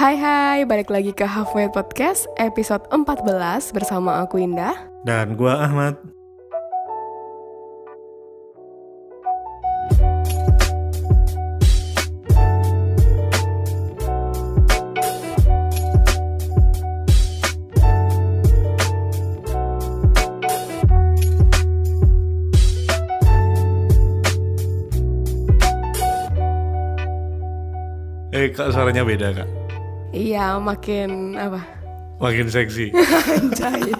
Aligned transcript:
Hai 0.00 0.16
hai, 0.16 0.64
balik 0.64 0.88
lagi 0.88 1.12
ke 1.12 1.28
Halfway 1.28 1.68
Podcast 1.68 2.24
episode 2.40 2.80
14 2.88 3.20
bersama 3.76 4.24
aku 4.24 4.40
Indah 4.40 4.72
Dan 5.04 5.36
gua 5.36 5.60
Ahmad. 5.60 6.00
Eh, 28.32 28.48
kak 28.48 28.72
suaranya 28.72 29.04
beda 29.04 29.36
kak. 29.36 29.59
Iya, 30.30 30.62
makin 30.62 31.34
apa? 31.34 31.58
Makin 32.22 32.46
seksi. 32.46 32.94
Anjay 33.34 33.90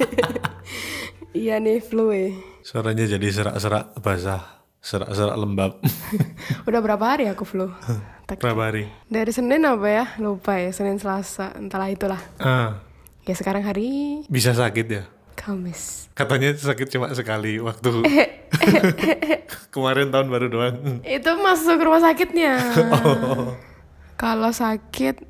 Iya 1.34 1.59
nih, 1.59 1.82
flu 1.82 2.14
eh. 2.14 2.38
Suaranya 2.62 3.02
jadi 3.02 3.27
serak-serak 3.34 3.98
basah, 3.98 4.62
serak-serak 4.78 5.34
lembab. 5.34 5.82
Udah 6.70 6.78
berapa 6.78 7.02
hari 7.02 7.27
aku 7.27 7.42
flu? 7.42 7.66
Berapa 8.30 8.70
hari? 8.70 8.87
Dari 9.10 9.34
Senin 9.34 9.66
apa 9.66 9.90
ya? 9.90 10.04
Lupa 10.23 10.54
ya, 10.54 10.70
Senin 10.70 11.02
Selasa, 11.02 11.51
entahlah 11.59 11.90
itulah 11.90 12.23
Ah, 12.38 12.78
Ya 13.26 13.34
sekarang 13.34 13.66
hari 13.66 14.23
bisa 14.30 14.54
sakit 14.54 14.87
ya? 14.87 15.10
Kamis 15.34 16.06
Katanya 16.15 16.54
sakit 16.54 16.95
cuma 16.95 17.10
sekali 17.10 17.59
waktu 17.59 18.06
kemarin 19.74 20.15
tahun 20.15 20.30
baru 20.30 20.46
doang. 20.46 21.02
Itu 21.02 21.42
masuk 21.42 21.82
rumah 21.82 21.98
sakitnya 21.98 22.54
Oh. 22.87 23.59
Kalau 24.15 24.54
sakit, 24.54 25.26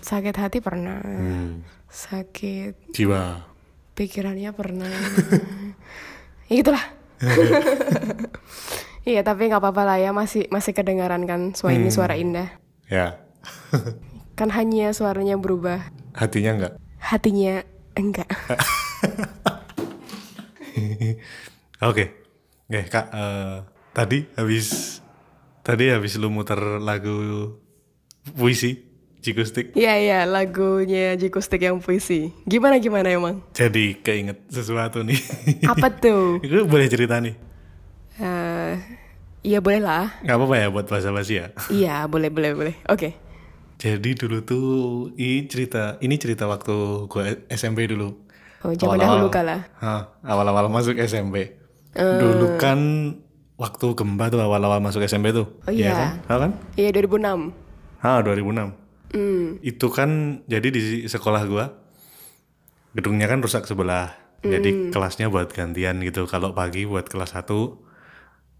sakit 0.00 0.34
hati 0.34 0.58
pernah 0.58 0.98
Hmm. 0.98 1.62
Sakit 1.86 2.90
Jiwa. 2.90 3.44
pikirannya 3.92 4.50
pernah 4.50 4.88
ya 6.46 6.54
gitulah 6.54 6.84
iya 9.04 9.20
tapi 9.20 9.46
nggak 9.46 9.58
apa-apa 9.58 9.82
lah 9.84 9.98
ya 9.98 10.10
masih 10.10 10.48
masih 10.48 10.72
kedengaran 10.72 11.22
kan 11.22 11.52
suara 11.52 11.74
ini 11.74 11.88
suara 11.88 12.14
indah 12.14 12.48
Ya. 12.86 13.20
kan 14.38 14.48
hanya 14.50 14.90
suaranya 14.90 15.36
berubah 15.36 15.80
Hatinya 16.12 16.50
enggak? 16.54 16.72
hatinya 16.98 17.60
enggak 17.94 18.28
Oke. 21.82 22.04
Oke, 22.64 22.80
Kak. 22.86 23.06
eh, 23.10 23.56
tadi 23.92 24.24
habis 24.34 24.98
tadi 25.60 25.90
habis 25.90 26.16
lu 26.16 26.28
muter 26.28 26.56
lagu 26.78 27.12
puisi 28.32 28.80
Jikustik. 29.22 29.70
iya 29.72 29.94
iya 29.96 30.18
lagunya 30.26 31.14
Jikustik 31.14 31.62
yang 31.62 31.78
puisi 31.78 32.34
gimana 32.42 32.76
gimana 32.76 33.06
emang 33.06 33.38
Jadi 33.52 33.96
keinget 33.96 34.42
sesuatu 34.46 35.00
nih. 35.00 35.16
apa 35.62 35.88
tuh 35.88 36.36
Itu 36.44 36.66
boleh 36.66 36.86
cerita 36.86 37.16
nih. 37.16 37.38
Eh, 38.18 38.72
iya 39.42 39.58
boleh 39.58 39.78
lah 39.78 40.10
Gak 40.20 40.36
apa-apa 40.36 40.54
ya 40.56 40.66
buat 40.68 40.84
bahasa 40.84 41.08
basi 41.08 41.38
ya. 41.38 41.54
iya 41.72 42.04
boleh 42.04 42.28
boleh 42.28 42.50
boleh 42.52 42.74
oke 42.84 43.14
Jadi 43.78 44.10
dulu 44.12 44.42
tuh 44.42 44.66
ini 45.14 45.46
cerita 45.46 45.98
ini 45.98 46.14
cerita 46.14 46.46
waktu 46.46 46.74
gue 47.06 47.22
SMP 47.48 47.86
dulu. 47.86 48.14
oh 48.62 48.74
zaman 48.74 48.98
dahulu 48.98 49.26
kala 49.28 49.66
awal-awal 50.22 50.66
masuk 50.66 50.98
SMP. 50.98 51.58
Dulu 51.92 52.58
kan 52.58 52.78
waktu 53.54 53.86
gempa 53.92 54.30
tuh 54.30 54.38
awal-awal 54.38 54.78
masuk 54.78 55.02
SMP 55.02 55.30
tuh. 55.30 55.46
Oh 55.62 55.70
iya. 55.70 55.94
kan? 55.94 56.10
Tahu 56.26 56.38
kan? 56.40 56.52
iya 56.74 56.90
2006 56.90 57.54
Ah, 58.02 58.18
2006. 58.18 58.81
Hmm 59.12 59.62
Itu 59.62 59.92
kan 59.92 60.42
jadi 60.48 60.68
di 60.68 61.06
sekolah 61.06 61.42
gua 61.46 61.66
gedungnya 62.92 63.28
kan 63.28 63.40
rusak 63.40 63.64
sebelah. 63.64 64.16
Jadi 64.42 64.90
kelasnya 64.90 65.30
buat 65.30 65.54
gantian 65.54 66.02
gitu. 66.02 66.26
Kalau 66.26 66.50
pagi 66.50 66.82
buat 66.82 67.06
kelas 67.06 67.38
1 67.38 67.78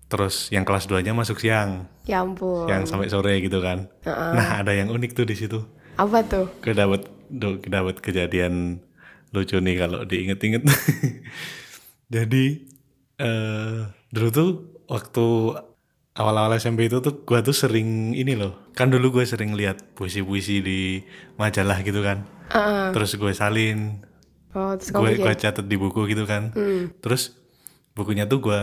terus 0.06 0.52
yang 0.52 0.62
kelas 0.62 0.86
2-nya 0.86 1.16
masuk 1.16 1.40
siang, 1.40 1.88
ya 2.04 2.20
ampun 2.20 2.68
yang 2.68 2.84
sampai 2.84 3.08
sore 3.08 3.40
gitu 3.40 3.64
kan. 3.64 3.88
Nah, 4.04 4.60
ada 4.60 4.76
yang 4.76 4.92
unik 4.92 5.16
tuh 5.16 5.24
di 5.24 5.32
situ. 5.34 5.64
apa 5.96 6.20
tuh 6.28 6.46
do- 7.32 7.58
dapet 7.64 7.98
kejadian 8.04 8.84
lucu 9.32 9.56
nih 9.56 9.76
kalau 9.80 10.04
diinget-inget. 10.04 10.62
Jadi 12.14 12.44
eh 13.16 13.78
dulu 14.12 14.28
tuh 14.28 14.50
waktu 14.86 15.26
awal-awal 16.12 16.52
SMP 16.56 16.86
itu 16.86 17.00
tuh 17.00 17.24
gua 17.24 17.40
tuh 17.40 17.56
sering 17.56 18.12
ini 18.12 18.36
loh. 18.36 18.68
Kan 18.72 18.92
dulu 18.92 19.20
gue 19.20 19.24
sering 19.24 19.56
lihat 19.56 19.96
puisi-puisi 19.96 20.60
di 20.60 21.00
majalah 21.36 21.80
gitu 21.80 22.00
kan. 22.00 22.24
Ah, 22.52 22.92
Terus 22.92 23.16
gue 23.16 23.32
salin, 23.32 24.04
oh 24.52 24.76
gue 24.76 25.10
gue 25.16 25.32
catat 25.36 25.64
di 25.64 25.76
buku 25.80 26.04
gitu 26.08 26.28
kan. 26.28 26.52
Terus 27.00 27.36
bukunya 27.92 28.28
tuh 28.28 28.40
gue 28.40 28.60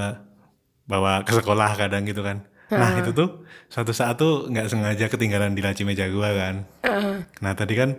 bawa 0.86 1.22
ke 1.26 1.34
sekolah 1.38 1.74
kadang 1.78 2.06
gitu 2.06 2.22
kan. 2.22 2.46
Nah 2.70 3.02
itu 3.02 3.14
tuh 3.14 3.46
suatu 3.66 3.94
saat 3.94 4.22
tuh 4.22 4.46
nggak 4.46 4.70
sengaja 4.70 5.06
ketinggalan 5.10 5.58
di 5.58 5.62
laci 5.66 5.82
meja 5.86 6.06
gue 6.06 6.30
kan. 6.30 6.56
Ah, 6.86 7.26
Nah 7.42 7.54
tadi 7.58 7.74
kan 7.74 7.98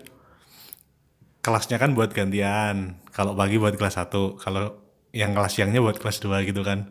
kelasnya 1.41 1.81
kan 1.81 1.97
buat 1.97 2.15
gantian. 2.15 3.03
Kalau 3.11 3.35
pagi 3.35 3.59
buat 3.59 3.75
kelas 3.75 3.99
1, 3.99 4.39
kalau 4.39 4.80
yang 5.11 5.35
kelas 5.35 5.59
siangnya 5.59 5.83
buat 5.83 5.99
kelas 5.99 6.23
2 6.23 6.49
gitu 6.49 6.63
kan. 6.63 6.91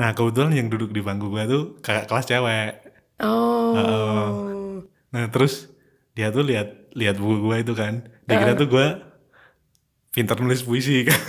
Nah 0.00 0.16
kebetulan 0.16 0.56
yang 0.56 0.68
duduk 0.72 0.92
di 0.92 1.04
bangku 1.04 1.28
gue 1.28 1.44
tuh 1.44 1.62
kakak 1.84 2.08
kelas 2.08 2.26
cewek. 2.28 2.72
oh 3.20 4.82
Nah 5.12 5.24
terus 5.32 5.68
dia 6.16 6.32
tuh 6.32 6.44
lihat 6.44 6.92
lihat 6.96 7.20
buku 7.20 7.44
gue 7.44 7.56
itu 7.60 7.72
kan. 7.76 8.08
Dia 8.24 8.36
kira 8.40 8.52
tuh 8.56 8.68
gue 8.68 8.86
pinter 10.12 10.36
nulis 10.40 10.64
puisi 10.64 11.04
kan. 11.04 11.20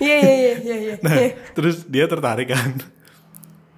Iya 0.00 0.16
iya 0.16 0.32
iya 0.32 0.54
iya 0.64 0.76
iya. 0.80 0.94
Nah 1.04 1.16
terus 1.52 1.84
dia 1.84 2.08
tertarik 2.08 2.48
kan. 2.48 2.80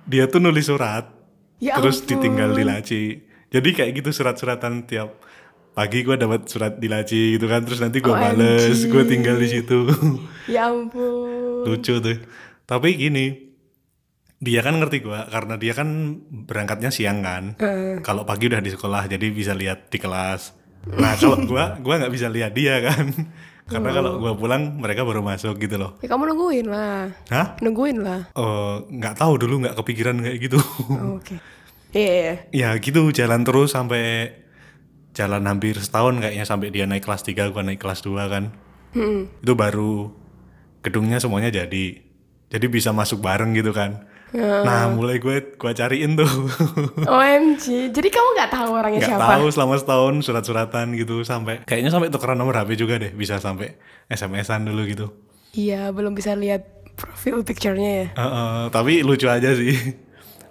Dia 0.07 0.31
tuh 0.31 0.39
nulis 0.39 0.71
surat. 0.71 1.11
Ya 1.59 1.79
terus 1.79 1.99
ampun. 1.99 2.09
ditinggal 2.15 2.51
di 2.55 2.63
laci. 2.63 3.03
Jadi 3.51 3.69
kayak 3.75 3.91
gitu 4.01 4.11
surat-suratan 4.15 4.87
tiap 4.87 5.19
pagi 5.73 6.05
gue 6.05 6.17
dapat 6.21 6.45
surat 6.49 6.77
di 6.77 6.89
laci 6.89 7.37
gitu 7.37 7.49
kan. 7.49 7.65
Terus 7.65 7.81
nanti 7.81 7.99
gue 7.99 8.13
OMG. 8.13 8.21
bales, 8.21 8.79
gue 8.85 9.03
tinggal 9.09 9.37
di 9.37 9.49
situ. 9.49 9.79
Ya 10.51 10.67
ampun. 10.75 11.63
Lucu 11.63 12.03
tuh. 12.03 12.19
Tapi 12.67 12.99
gini, 12.99 13.31
dia 14.43 14.59
kan 14.59 14.75
ngerti 14.75 14.99
gue 14.99 15.21
karena 15.31 15.55
dia 15.55 15.71
kan 15.71 16.19
berangkatnya 16.29 16.91
siang 16.91 17.23
kan. 17.23 17.55
Kalau 18.03 18.27
pagi 18.27 18.51
udah 18.51 18.59
di 18.59 18.75
sekolah 18.75 19.07
jadi 19.07 19.23
bisa 19.31 19.55
lihat 19.55 19.87
di 19.87 20.03
kelas. 20.03 20.51
Nah 20.99 21.15
kalau 21.15 21.39
gue, 21.51 21.65
gue 21.79 21.95
nggak 21.95 22.11
bisa 22.13 22.27
lihat 22.27 22.53
dia 22.59 22.83
kan. 22.83 23.07
Karena 23.63 23.95
kalau 23.95 24.19
gue 24.19 24.33
pulang 24.35 24.83
mereka 24.83 25.07
baru 25.07 25.23
masuk 25.23 25.55
gitu 25.63 25.79
loh. 25.79 25.95
Ya 26.03 26.11
kamu 26.11 26.35
nungguin 26.35 26.67
lah. 26.67 27.15
Hah? 27.31 27.55
Nungguin 27.63 28.03
lah. 28.03 28.27
Oh, 28.35 28.83
nggak 28.91 29.15
tahu 29.23 29.39
dulu 29.39 29.63
nggak 29.63 29.79
kepikiran 29.79 30.19
kayak 30.27 30.39
gitu. 30.43 30.59
Oh, 30.91 31.23
Oke. 31.23 31.39
Iya 31.95 32.11
iya. 32.11 32.35
ya 32.51 32.69
gitu 32.83 33.15
jalan 33.15 33.47
terus 33.47 33.79
sampai 33.79 34.33
jalan 35.13 35.45
hampir 35.45 35.77
setahun 35.77 36.19
kayaknya 36.21 36.45
sampai 36.49 36.73
dia 36.73 36.89
naik 36.89 37.05
kelas 37.05 37.23
3 37.25 37.53
gua 37.53 37.63
naik 37.65 37.81
kelas 37.81 38.01
2 38.05 38.33
kan. 38.33 38.45
Hmm. 38.93 39.29
Itu 39.41 39.53
baru 39.57 40.13
gedungnya 40.85 41.21
semuanya 41.21 41.53
jadi. 41.53 42.01
Jadi 42.53 42.67
bisa 42.69 42.93
masuk 42.93 43.25
bareng 43.25 43.57
gitu 43.57 43.73
kan. 43.73 44.09
Nah, 44.33 44.89
mulai 44.89 45.21
gue 45.21 45.57
gua 45.61 45.77
cariin 45.77 46.17
tuh. 46.17 46.29
OMG. 47.09 47.93
Jadi 47.93 48.09
kamu 48.09 48.29
nggak 48.33 48.51
tahu 48.53 48.71
orangnya 48.73 49.01
nggak 49.05 49.21
siapa? 49.21 49.33
tahu 49.37 49.47
selama 49.53 49.75
setahun 49.77 50.15
surat-suratan 50.25 50.87
gitu 50.97 51.21
sampai 51.21 51.61
kayaknya 51.69 51.93
sampai 51.93 52.09
tukeran 52.09 52.41
nomor 52.41 52.57
HP 52.57 52.81
juga 52.81 52.97
deh, 52.97 53.13
bisa 53.13 53.37
sampai 53.37 53.77
SMS-an 54.09 54.65
dulu 54.65 54.89
gitu. 54.89 55.07
Iya 55.53 55.93
belum 55.93 56.17
bisa 56.17 56.33
lihat 56.33 56.65
profil 56.97 57.45
picture-nya 57.45 57.93
ya. 57.93 58.07
Eh, 58.17 58.25
eh, 58.25 58.63
tapi 58.73 59.05
lucu 59.05 59.29
aja 59.29 59.53
sih. 59.53 59.77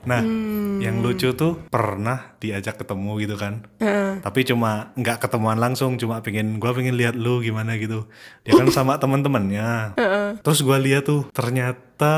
Nah, 0.02 0.18
Hmm. 0.20 0.82
yang 0.82 0.98
lucu 1.00 1.30
tuh 1.32 1.62
pernah 1.68 2.34
diajak 2.38 2.74
ketemu 2.76 3.12
gitu 3.20 3.36
kan. 3.36 3.70
Heeh. 3.78 4.18
Tapi 4.20 4.42
cuma 4.44 4.90
nggak 4.94 5.22
ketemuan 5.22 5.56
langsung, 5.56 5.96
cuma 5.96 6.20
pengen 6.20 6.58
gua 6.58 6.74
pengen 6.74 6.98
lihat 6.98 7.14
lu 7.14 7.38
gimana 7.40 7.78
gitu. 7.78 8.10
Dia 8.42 8.54
kan 8.56 8.66
sama 8.70 8.98
teman-temannya. 8.98 9.94
Terus 10.42 10.60
gua 10.62 10.78
lihat 10.78 11.06
tuh 11.06 11.30
ternyata 11.32 12.14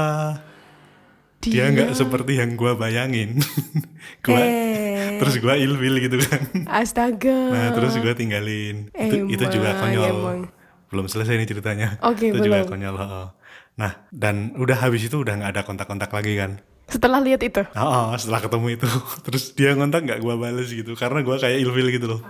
dia 1.39 1.67
nggak 1.67 1.91
seperti 1.91 2.39
yang 2.39 2.55
gua 2.55 2.71
bayangin. 2.73 3.43
gua 4.25 4.39
Eh. 4.39 5.19
terus 5.19 5.35
gua 5.37 5.55
ilfil 5.55 5.99
gitu 5.99 6.17
kan. 6.19 6.41
Astaga. 6.65 7.35
Nah, 7.51 7.67
terus 7.71 7.99
gua 7.99 8.15
tinggalin. 8.15 8.87
Itu, 8.89 9.27
itu 9.27 9.43
juga 9.51 9.75
Emang, 9.75 9.81
konyol. 9.83 10.07
emang. 10.09 10.39
Belum 10.87 11.05
selesai 11.05 11.35
nih 11.35 11.47
ceritanya. 11.47 11.99
Oke, 11.99 12.31
itu 12.31 12.39
juga 12.39 12.63
belum. 12.63 12.69
konyol. 12.69 12.95
heeh. 12.95 13.27
Nah, 13.73 13.91
dan 14.07 14.55
udah 14.55 14.77
habis 14.77 15.03
itu 15.03 15.17
udah 15.17 15.35
nggak 15.35 15.51
ada 15.51 15.61
kontak-kontak 15.63 16.07
lagi 16.07 16.37
kan. 16.37 16.63
Setelah 16.87 17.19
lihat 17.23 17.41
itu. 17.41 17.61
Oh, 17.73 18.13
setelah 18.19 18.41
ketemu 18.43 18.67
itu 18.77 18.87
terus 19.25 19.43
dia 19.55 19.73
ngontak 19.73 20.05
nggak 20.05 20.19
gua 20.21 20.35
bales 20.37 20.69
gitu 20.69 20.93
karena 20.93 21.23
gua 21.25 21.39
kayak 21.41 21.57
ilfil 21.63 21.87
gitu 21.89 22.07
loh. 22.17 22.21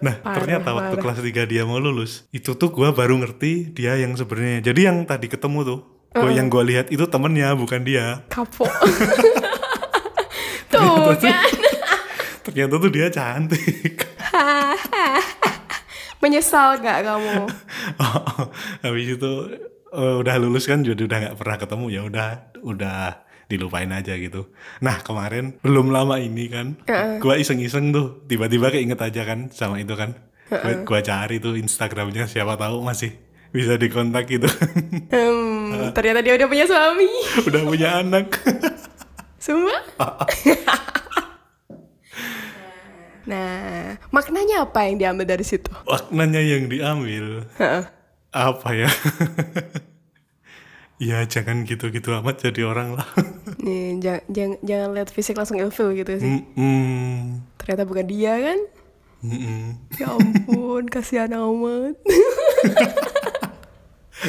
Nah, 0.00 0.16
ternyata 0.24 0.72
waktu 0.72 0.96
kelas 0.96 1.20
3 1.20 1.44
dia 1.44 1.68
mau 1.68 1.76
lulus, 1.76 2.24
itu 2.32 2.56
tuh 2.56 2.72
gua 2.72 2.96
baru 2.96 3.20
ngerti 3.20 3.76
dia 3.76 4.00
yang 4.00 4.16
sebenarnya. 4.16 4.72
Jadi 4.72 4.80
yang 4.88 5.04
tadi 5.04 5.28
ketemu 5.28 5.58
tuh, 5.60 5.80
gua 6.16 6.32
yang 6.32 6.48
gua 6.48 6.64
lihat 6.64 6.88
itu 6.88 7.04
temennya 7.04 7.52
bukan 7.52 7.84
dia. 7.84 8.24
Kapok. 8.32 8.70
Tuh 10.70 11.18
kan. 11.18 11.50
ternyata 12.46 12.74
tuh 12.78 12.90
dia 12.90 13.10
cantik 13.10 14.06
Menyesal 16.20 16.78
gak 16.84 17.00
kamu? 17.02 17.48
Oh, 17.96 18.44
habis 18.84 19.16
itu 19.16 19.32
eh, 19.90 20.14
udah 20.20 20.34
lulus 20.36 20.68
kan 20.68 20.84
jadi 20.84 21.00
udah 21.08 21.18
nggak 21.26 21.36
pernah 21.40 21.56
ketemu 21.56 21.86
ya 21.88 22.00
udah 22.04 22.28
udah 22.60 23.00
dilupain 23.50 23.90
aja 23.90 24.14
gitu. 24.14 24.46
Nah 24.78 25.02
kemarin 25.02 25.58
belum 25.66 25.90
lama 25.90 26.22
ini 26.22 26.46
kan, 26.46 26.78
gua 27.18 27.34
iseng-iseng 27.34 27.90
tuh 27.90 28.22
tiba-tiba 28.30 28.70
keinget 28.70 29.02
aja 29.02 29.26
kan 29.26 29.50
sama 29.50 29.82
itu 29.82 29.98
kan. 29.98 30.14
Gua, 30.46 30.86
gua 30.86 31.00
cari 31.02 31.42
tuh 31.42 31.58
Instagramnya 31.58 32.30
siapa 32.30 32.54
tahu 32.54 32.86
masih 32.86 33.10
bisa 33.50 33.74
dikontak 33.74 34.30
gitu. 34.30 34.46
Hmm, 35.10 35.90
ternyata 35.90 36.22
dia 36.22 36.38
udah 36.38 36.46
punya 36.46 36.66
suami. 36.70 37.10
udah 37.50 37.62
punya 37.66 37.88
anak. 37.98 38.30
Semua? 39.42 39.74
nah, 43.30 43.98
maknanya 44.14 44.68
apa 44.68 44.86
yang 44.86 45.02
diambil 45.02 45.26
dari 45.26 45.42
situ? 45.42 45.70
Maknanya 45.82 46.40
yang 46.44 46.70
diambil 46.70 47.50
Heeh. 47.58 47.84
apa 48.30 48.68
ya? 48.70 48.90
ya 51.00 51.24
jangan 51.24 51.64
gitu-gitu 51.64 52.12
amat 52.20 52.44
jadi 52.44 52.68
orang 52.68 53.00
lah. 53.00 53.08
Nih, 53.64 53.96
jangan, 54.04 54.22
jangan, 54.28 54.58
jangan 54.60 54.88
lihat 54.92 55.08
fisik 55.08 55.34
langsung 55.40 55.56
ilfil 55.56 55.96
gitu 55.96 56.12
sih. 56.20 56.44
Mm-mm. 56.44 57.40
Ternyata 57.56 57.88
bukan 57.88 58.04
dia 58.04 58.36
kan? 58.36 58.58
Mm-mm. 59.24 59.80
Ya 59.96 60.12
ampun, 60.12 60.84
kasihan 60.94 61.32
amat. 61.32 61.96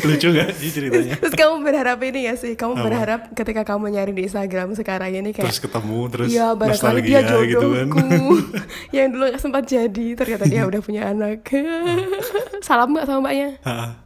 Lucu 0.08 0.32
gak 0.32 0.56
sih 0.56 0.72
ceritanya? 0.72 1.20
Terus 1.20 1.36
kamu 1.36 1.68
berharap 1.68 2.00
ini 2.00 2.32
ya 2.32 2.40
sih? 2.40 2.56
Kamu 2.56 2.80
berharap 2.80 3.36
ketika 3.36 3.68
kamu 3.68 3.92
nyari 3.92 4.16
di 4.16 4.24
Instagram 4.24 4.72
sekarang 4.72 5.12
ini 5.12 5.36
kayak 5.36 5.52
Terus 5.52 5.60
ketemu 5.60 6.00
terus 6.08 6.32
Iya 6.32 6.56
barangkali 6.56 7.00
dia 7.04 7.20
gitu 7.20 7.36
kan. 7.36 7.92
jodohku 7.92 8.00
Yang 8.96 9.08
dulu 9.12 9.26
sempat 9.36 9.68
jadi 9.68 10.08
Ternyata 10.16 10.48
dia 10.48 10.64
udah 10.64 10.80
punya 10.80 11.12
anak 11.12 11.44
Salam 12.64 12.96
gak 12.96 13.04
sama 13.04 13.20
mbaknya? 13.20 13.60
Ah, 13.68 14.00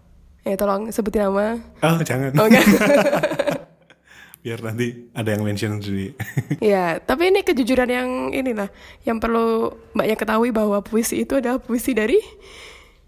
Ya 0.45 0.53
tolong 0.53 0.93
sebutin 0.93 1.25
nama 1.25 1.57
Oh 1.81 1.97
jangan. 2.05 2.29
Oh 2.37 2.45
enggak 2.45 2.61
Biar 4.45 4.61
nanti 4.61 5.09
ada 5.17 5.33
yang 5.33 5.41
mention 5.41 5.81
sendiri. 5.81 6.13
Ya 6.61 7.01
tapi 7.01 7.33
ini 7.33 7.41
kejujuran 7.41 7.89
yang 7.89 8.09
ini 8.29 8.53
lah 8.53 8.69
Yang 9.01 9.17
perlu 9.25 9.73
mbaknya 9.97 10.13
ketahui 10.13 10.53
bahwa 10.53 10.85
puisi 10.85 11.25
itu 11.25 11.41
adalah 11.41 11.57
puisi 11.57 11.97
dari 11.97 12.21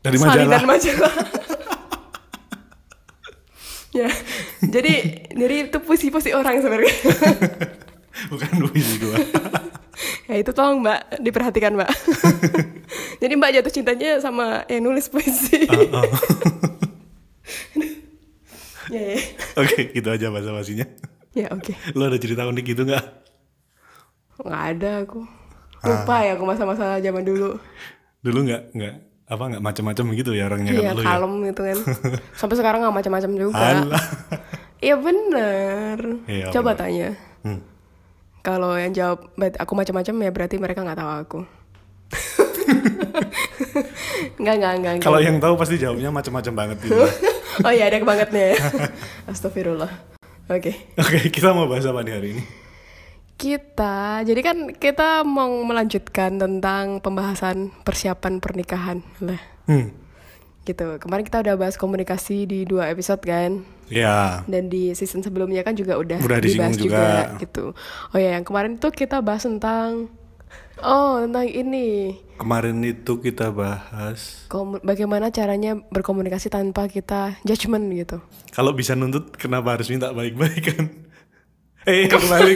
Dari 0.01 0.17
Salinan 0.17 0.65
majalah. 0.65 0.65
majalah 0.65 1.15
Ya 3.93 4.09
Jadi 4.65 4.93
Jadi 5.29 5.55
itu 5.69 5.77
puisi-puisi 5.77 6.33
orang 6.33 6.57
sebenarnya 6.57 6.95
Bukan 8.33 8.49
puisi 8.65 8.97
gua. 8.97 9.13
Ya 10.25 10.41
itu 10.41 10.49
tolong 10.57 10.81
mbak 10.81 11.21
diperhatikan 11.21 11.77
mbak. 11.77 11.85
Jadi 13.21 13.33
mbak 13.37 13.49
jatuh 13.53 13.69
cintanya 13.69 14.17
sama 14.17 14.65
yang 14.65 14.89
nulis 14.89 15.05
puisi. 15.05 15.69
Oh, 15.69 16.01
oh. 16.01 16.09
ya 18.93 19.01
ya. 19.13 19.17
Oke, 19.55 19.91
gitu 19.91 20.07
aja 20.07 20.27
bahasa 20.27 20.51
basinya. 20.51 20.83
Ya 21.31 21.47
oke. 21.49 21.71
Lo 21.93 22.05
ada 22.05 22.15
cerita 22.15 22.43
unik 22.43 22.65
gitu 22.65 22.81
nggak? 22.83 23.03
Nggak 24.39 24.61
ada 24.73 24.89
aku. 25.03 25.19
Lupa 25.79 26.15
ya 26.21 26.33
aku 26.33 26.43
masa-masa 26.43 26.97
zaman 26.97 27.21
dulu. 27.21 27.53
Dulu 28.19 28.37
nggak 28.43 28.61
nggak 28.73 28.93
apa 29.27 29.43
nggak 29.45 29.61
macam-macam 29.61 30.03
gitu 30.15 30.31
ya 30.31 30.47
orangnya 30.47 30.71
Iya 30.71 30.81
kan 30.87 30.95
ya. 30.95 31.03
kalem 31.05 31.31
gitu 31.45 31.61
kan. 31.61 31.77
Sampai 32.39 32.55
sekarang 32.55 32.79
nggak 32.81 32.95
macam-macam 32.95 33.31
juga. 33.33 33.65
Iya 34.77 34.93
bener. 34.95 35.97
Iya, 36.25 36.45
Coba 36.49 36.71
bener. 36.71 36.79
tanya. 36.79 37.07
Hmm. 37.43 37.59
Kalau 38.39 38.71
yang 38.73 38.91
jawab 38.91 39.19
"Bet- 39.35 39.57
aku 39.57 39.71
macam-macam 39.73 40.13
ya 40.17 40.29
berarti 40.31 40.55
mereka 40.55 40.79
nggak 40.81 40.95
tahu 40.95 41.11
aku. 41.17 41.39
Enggak, 44.37 44.53
enggak. 44.55 44.71
enggak. 44.77 44.93
Kalau 45.01 45.19
yang 45.19 45.37
tahu 45.37 45.53
pasti 45.55 45.75
jawabnya 45.75 46.09
macam-macam 46.09 46.53
banget 46.55 46.77
gitu. 46.81 46.95
Oh 47.63 47.71
iya 47.71 47.87
ada 47.87 47.99
bangetnya 47.99 48.43
ya. 48.53 48.57
Astagfirullah. 49.25 49.91
Oke. 50.47 50.71
Oke, 50.95 51.27
kita 51.27 51.51
mau 51.51 51.67
bahas 51.67 51.83
apa 51.83 52.01
nih 52.01 52.13
hari 52.13 52.29
ini? 52.33 52.43
Kita, 53.37 54.25
jadi 54.25 54.41
kan 54.41 54.57
kita 54.73 55.21
mau 55.21 55.61
melanjutkan 55.61 56.41
tentang 56.41 56.97
pembahasan 56.97 57.69
persiapan 57.85 58.41
pernikahan 58.41 59.05
lah. 59.21 59.37
Hmm. 59.69 59.93
Gitu. 60.65 60.97
Kemarin 60.97 61.23
kita 61.23 61.45
udah 61.45 61.55
bahas 61.55 61.77
komunikasi 61.77 62.49
di 62.49 62.65
dua 62.65 62.89
episode 62.89 63.21
kan. 63.21 63.61
Ya, 63.87 64.43
Dan 64.49 64.67
di 64.67 64.91
season 64.91 65.23
sebelumnya 65.23 65.63
kan 65.63 65.71
juga 65.71 65.95
udah, 65.95 66.19
Udah 66.19 66.39
dibahas 66.41 66.75
juga. 66.75 67.37
gitu. 67.39 67.71
Oh 68.11 68.17
ya, 68.17 68.35
yang 68.35 68.43
kemarin 68.43 68.75
tuh 68.75 68.91
kita 68.91 69.21
bahas 69.21 69.45
tentang 69.45 70.11
Oh, 70.79 71.19
tentang 71.19 71.45
ini. 71.45 72.17
kemarin 72.37 72.77
itu 72.81 73.17
kita 73.17 73.49
bahas 73.49 74.45
Komu- 74.45 74.77
bagaimana 74.79 75.29
caranya 75.29 75.73
berkomunikasi 75.83 76.47
tanpa 76.47 76.85
kita 76.85 77.33
judgement 77.41 77.81
gitu. 77.89 78.21
kalau 78.51 78.71
bisa 78.71 78.93
nuntut 78.93 79.33
kenapa 79.33 79.73
harus 79.73 79.89
minta 79.89 80.11
baik-baik 80.11 80.61
kan? 80.67 80.85
Eh, 81.83 82.03
kembali. 82.05 82.51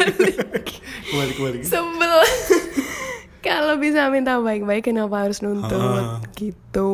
kembali 1.07 1.31
kembali. 1.33 1.57
Sebel. 1.63 2.15
Kalau 3.41 3.73
bisa 3.75 4.06
minta 4.07 4.38
baik-baik 4.38 4.85
kenapa 4.85 5.23
harus 5.23 5.39
nuntut 5.39 5.71
Ah. 5.73 6.19
gitu. 6.35 6.91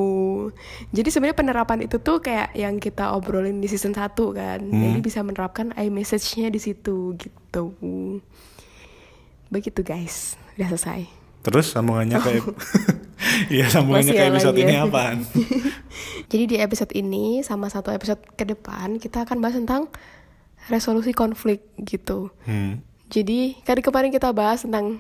Jadi 0.94 1.10
sebenarnya 1.10 1.36
penerapan 1.36 1.82
itu 1.82 1.98
tuh 1.98 2.22
kayak 2.22 2.54
yang 2.54 2.78
kita 2.78 3.12
obrolin 3.12 3.58
di 3.58 3.66
season 3.66 3.92
1 3.92 4.14
kan. 4.32 4.62
Hmm. 4.62 4.80
Jadi 4.80 5.00
bisa 5.02 5.20
menerapkan 5.20 5.74
iMessage-nya 5.74 6.48
di 6.48 6.62
situ 6.62 7.18
gitu. 7.18 7.74
Begitu 9.50 9.82
guys. 9.82 10.38
Udah 10.58 10.68
selesai. 10.74 11.06
Terus 11.46 11.70
sambungannya 11.72 12.18
ke 12.20 12.30
Iya, 13.54 13.70
sambungannya 13.70 14.12
Masih 14.12 14.20
yang 14.20 14.34
episode 14.36 14.56
lagi 14.58 14.64
ini 14.66 14.74
ya. 14.76 14.84
apaan? 14.84 15.18
Jadi 16.32 16.44
di 16.50 16.58
episode 16.60 16.92
ini 16.98 17.26
sama 17.46 17.70
satu 17.70 17.94
episode 17.94 18.20
ke 18.36 18.44
depan 18.44 18.98
kita 18.98 19.24
akan 19.24 19.38
bahas 19.40 19.56
tentang 19.56 19.88
resolusi 20.68 21.16
konflik 21.16 21.64
gitu. 21.80 22.34
Hmm. 22.44 22.84
Jadi 23.08 23.56
kan 23.64 23.80
kemarin 23.80 24.12
kita 24.12 24.34
bahas 24.36 24.68
tentang 24.68 25.00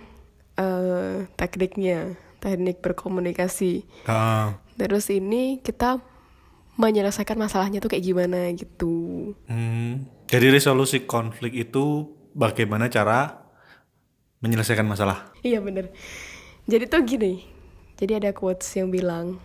eh, 0.55 1.27
tekniknya, 1.35 2.15
teknik 2.39 2.79
berkomunikasi. 2.79 3.83
Ah, 4.07 4.55
Terus 4.77 5.09
ini 5.11 5.59
kita 5.59 5.99
menyelesaikan 6.77 7.35
masalahnya 7.35 7.81
tuh 7.81 7.89
kayak 7.91 8.05
gimana 8.05 8.53
gitu. 8.53 9.33
hmm. 9.49 10.05
Jadi 10.27 10.47
resolusi 10.51 11.07
konflik 11.07 11.55
itu 11.55 12.11
bagaimana 12.35 12.91
cara 12.91 13.46
menyelesaikan 14.41 14.85
masalah? 14.85 15.33
Iya 15.41 15.61
bener. 15.63 15.89
Jadi 16.67 16.85
tuh 16.85 17.01
gini. 17.03 17.43
Jadi 17.97 18.13
ada 18.21 18.29
quotes 18.29 18.69
yang 18.77 18.93
bilang 18.93 19.41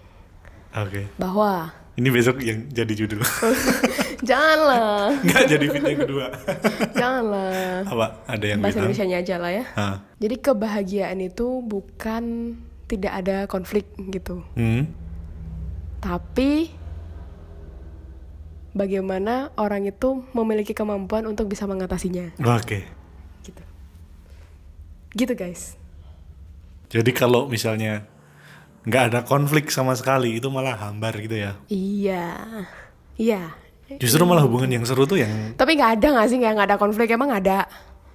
Oke. 0.77 1.09
bahwa 1.17 1.73
Ini 1.93 2.09
besok 2.09 2.41
yang 2.41 2.73
jadi 2.73 2.93
judul. 3.05 3.21
janganlah, 4.29 5.13
Nggak 5.21 5.45
jadi 5.45 5.67
fit 5.69 5.85
yang 5.85 6.01
kedua. 6.09 6.27
janganlah. 7.01 7.85
Apa? 7.85 8.07
Ada 8.25 8.45
yang 8.49 8.59
Bahasa 8.65 8.81
bilang? 8.81 8.93
Indonesia 8.97 9.21
aja 9.21 9.35
lah 9.37 9.53
ya. 9.53 9.65
Ah. 9.77 9.97
Jadi 10.17 10.37
kebahagiaan 10.41 11.21
itu 11.21 11.61
bukan 11.61 12.57
tidak 12.89 13.13
ada 13.13 13.37
konflik 13.45 13.85
gitu. 14.09 14.41
Hmm. 14.57 14.89
Tapi 16.01 16.73
bagaimana 18.73 19.53
orang 19.61 19.85
itu 19.85 20.25
memiliki 20.33 20.73
kemampuan 20.73 21.29
untuk 21.29 21.49
bisa 21.53 21.69
mengatasinya 21.69 22.33
Oke. 22.41 22.85
gitu. 22.85 23.02
Gitu 25.13 25.33
guys. 25.33 25.77
Jadi 26.89 27.11
kalau 27.11 27.49
misalnya 27.49 28.05
nggak 28.83 29.05
ada 29.13 29.21
konflik 29.23 29.71
sama 29.71 29.95
sekali 29.95 30.37
itu 30.37 30.49
malah 30.49 30.77
hambar 30.77 31.17
gitu 31.17 31.37
ya. 31.39 31.53
Iya. 31.69 32.25
Iya. 33.17 33.43
Justru 33.93 34.25
malah 34.25 34.41
hubungan 34.41 34.73
yang 34.73 34.85
seru 34.85 35.05
tuh 35.05 35.21
yang 35.21 35.53
Tapi 35.53 35.77
nggak 35.77 36.01
ada 36.01 36.07
nggak 36.17 36.27
sih 36.27 36.41
nggak 36.41 36.53
nggak 36.57 36.69
ada 36.73 36.77
konflik 36.77 37.09
emang 37.09 37.29
ada? 37.31 37.69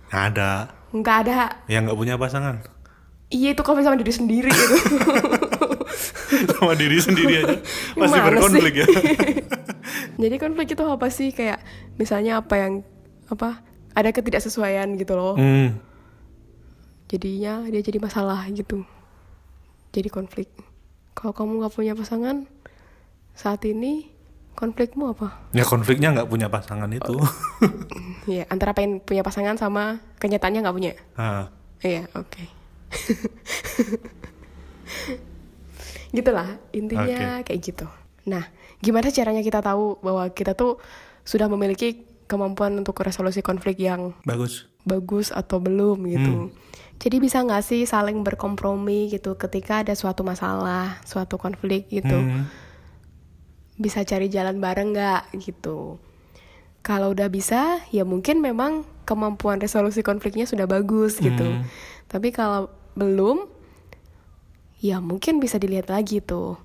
nggak 0.07 0.25
ada, 0.33 0.51
Nggak 0.89 1.17
ada. 1.27 1.37
yang 1.67 1.83
nggak 1.83 1.99
punya 1.99 2.15
pasangan. 2.15 2.63
Iya 3.27 3.51
itu 3.51 3.61
konflik 3.61 3.83
sama 3.83 3.99
diri 3.99 4.09
sendiri 4.09 4.49
gitu. 4.49 4.75
sama 6.55 6.73
diri 6.73 6.97
sendiri 6.97 7.33
aja 7.43 7.55
pasti 7.93 8.17
berkonflik 8.19 8.73
sih? 8.73 8.81
ya. 8.81 8.87
Jadi 10.23 10.35
konflik 10.39 10.67
itu 10.71 10.83
apa 10.83 11.07
sih 11.11 11.29
kayak 11.29 11.59
misalnya 11.95 12.39
apa 12.39 12.55
yang 12.55 12.73
apa 13.27 13.59
ada 13.93 14.09
ketidaksesuaian 14.09 14.95
gitu 14.95 15.13
loh. 15.13 15.35
Hmm. 15.35 15.75
Jadinya 17.07 17.63
dia 17.67 17.79
jadi 17.79 17.97
masalah 17.97 18.43
gitu. 18.51 18.83
Jadi 19.91 20.07
konflik. 20.07 20.51
Kalau 21.15 21.31
kamu 21.31 21.63
nggak 21.63 21.73
punya 21.73 21.93
pasangan 21.95 22.43
saat 23.33 23.63
ini 23.63 24.11
konflikmu 24.53 25.13
apa? 25.13 25.37
Ya 25.53 25.63
konfliknya 25.63 26.13
nggak 26.13 26.29
punya 26.29 26.47
pasangan 26.49 26.89
itu. 26.91 27.15
Ya 28.27 28.43
antara 28.51 28.75
pengen 28.75 28.99
punya 28.99 29.23
pasangan 29.23 29.55
sama 29.55 30.03
kenyataannya 30.19 30.59
nggak 30.59 30.75
punya. 30.75 30.91
Ah, 31.15 31.47
Iya 31.79 32.11
oke. 32.11 32.43
Gitulah 36.11 36.59
intinya 36.71 37.43
kayak 37.43 37.59
gitu. 37.63 37.87
Nah 38.27 38.47
gimana 38.83 39.11
caranya 39.11 39.39
kita 39.39 39.63
tahu 39.63 39.99
bahwa 40.03 40.27
kita 40.31 40.53
tuh 40.53 40.79
sudah 41.23 41.47
memiliki 41.47 42.03
kemampuan 42.27 42.75
untuk 42.75 42.99
resolusi 42.99 43.39
konflik 43.39 43.79
yang 43.79 44.11
bagus. 44.27 44.67
bagus 44.83 45.31
atau 45.31 45.59
belum 45.59 45.99
gitu. 46.07 46.51
Jadi 46.97 47.21
bisa 47.21 47.45
nggak 47.45 47.61
sih 47.61 47.85
saling 47.85 48.25
berkompromi 48.25 49.13
gitu 49.13 49.37
ketika 49.37 49.85
ada 49.85 49.93
suatu 49.93 50.25
masalah, 50.25 50.97
suatu 51.05 51.37
konflik 51.37 51.85
gitu. 51.93 52.17
Hmm. 52.17 52.49
Bisa 53.77 54.01
cari 54.01 54.33
jalan 54.33 54.57
bareng 54.57 54.97
nggak 54.97 55.37
gitu. 55.37 56.01
Kalau 56.81 57.13
udah 57.13 57.29
bisa, 57.29 57.83
ya 57.93 58.01
mungkin 58.01 58.41
memang 58.41 58.87
kemampuan 59.05 59.61
resolusi 59.61 60.01
konfliknya 60.01 60.49
sudah 60.49 60.65
bagus 60.65 61.21
gitu. 61.21 61.45
Hmm. 61.45 61.63
Tapi 62.09 62.33
kalau 62.33 62.73
belum, 62.97 63.45
ya 64.81 64.97
mungkin 64.97 65.37
bisa 65.37 65.61
dilihat 65.61 65.93
lagi 65.93 66.17
tuh 66.17 66.57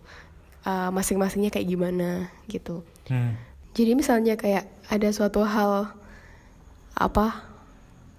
uh, 0.64 0.88
masing-masingnya 0.88 1.52
kayak 1.52 1.68
gimana 1.68 2.32
gitu. 2.48 2.86
Hmm. 3.12 3.36
Jadi 3.76 3.92
misalnya 3.96 4.36
kayak 4.40 4.68
ada 4.88 5.08
suatu 5.12 5.44
hal 5.44 5.92
apa 6.92 7.51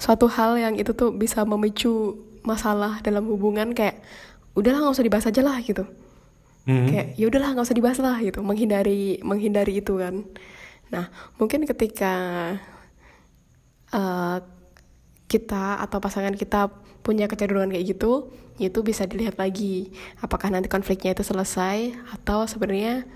suatu 0.04 0.28
hal 0.28 0.60
yang 0.60 0.76
itu 0.76 0.92
tuh 0.92 1.16
bisa 1.16 1.48
memicu 1.48 2.20
masalah 2.44 3.00
dalam 3.00 3.24
hubungan 3.32 3.72
kayak 3.72 4.04
udahlah 4.52 4.84
nggak 4.84 4.96
usah 5.00 5.08
dibahas 5.08 5.32
aja 5.32 5.40
lah 5.40 5.64
gitu. 5.64 5.88
Hmm. 6.64 6.88
kayak 6.88 7.20
ya 7.20 7.28
udahlah 7.28 7.56
nggak 7.56 7.68
usah 7.72 7.78
dibahas 7.80 8.00
lah 8.04 8.20
gitu. 8.20 8.44
Menghindari 8.44 9.24
menghindari 9.24 9.80
itu 9.80 9.96
kan. 9.96 10.28
Nah 10.92 11.08
mungkin 11.40 11.64
ketika 11.64 12.14
uh, 13.96 14.44
kita 15.32 15.80
atau 15.80 16.04
pasangan 16.04 16.36
kita 16.36 16.68
punya 17.00 17.32
kecenderungan 17.32 17.72
kayak 17.72 17.96
gitu 17.96 18.28
itu 18.60 18.80
bisa 18.84 19.08
dilihat 19.08 19.40
lagi. 19.40 19.96
Apakah 20.20 20.52
nanti 20.52 20.68
konfliknya 20.68 21.16
itu 21.16 21.24
selesai 21.24 21.96
atau 22.12 22.44
sebenarnya 22.44 23.08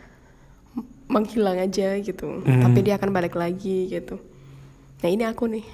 menghilang 1.12 1.60
aja 1.60 2.00
gitu. 2.00 2.44
Hmm. 2.48 2.64
tapi 2.64 2.80
dia 2.84 2.96
akan 2.96 3.12
balik 3.12 3.36
lagi 3.36 3.92
gitu 3.92 4.20
nah 4.98 5.08
ini 5.08 5.24
aku 5.24 5.46
nih. 5.48 5.66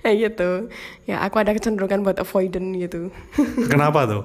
Kayak 0.00 0.16
gitu. 0.24 0.50
Ya 1.04 1.20
aku 1.20 1.36
ada 1.36 1.52
kecenderungan 1.52 2.00
buat 2.00 2.18
avoidant 2.18 2.68
gitu. 2.74 3.10
Kenapa 3.66 4.04
tuh? 4.04 4.24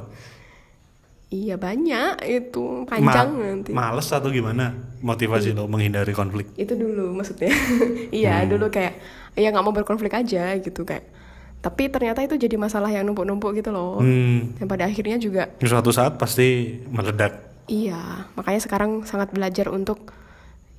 iya 1.27 1.57
banyak 1.57 2.21
itu. 2.29 2.85
Panjang 2.85 3.29
Ma- 3.33 3.41
nanti. 3.41 3.71
Males 3.73 4.05
atau 4.05 4.29
gimana 4.29 4.69
motivasi 5.01 5.49
lo 5.51 5.65
menghindari 5.65 6.13
konflik? 6.13 6.45
itu 6.55 6.77
dulu 6.77 7.09
maksudnya. 7.11 7.49
Iya 8.13 8.45
dulu 8.45 8.69
kayak 8.69 9.01
ya 9.33 9.49
nggak 9.49 9.65
mau 9.65 9.73
berkonflik 9.73 10.13
aja 10.13 10.53
gitu 10.61 10.85
kayak. 10.85 11.09
Tapi 11.57 11.89
ternyata 11.89 12.21
itu 12.21 12.37
jadi 12.37 12.53
masalah 12.53 12.91
yang 12.91 13.07
numpuk-numpuk 13.07 13.55
gitu 13.57 13.73
loh. 13.73 13.97
Hmm. 13.97 14.53
dan 14.59 14.67
pada 14.67 14.85
akhirnya 14.85 15.17
juga 15.17 15.49
Suatu 15.57 15.89
saat 15.89 16.21
pasti 16.21 16.77
meledak. 16.85 17.49
iya 17.65 18.27
makanya 18.35 18.59
sekarang 18.59 18.91
sangat 19.01 19.31
belajar 19.31 19.71
untuk 19.71 20.13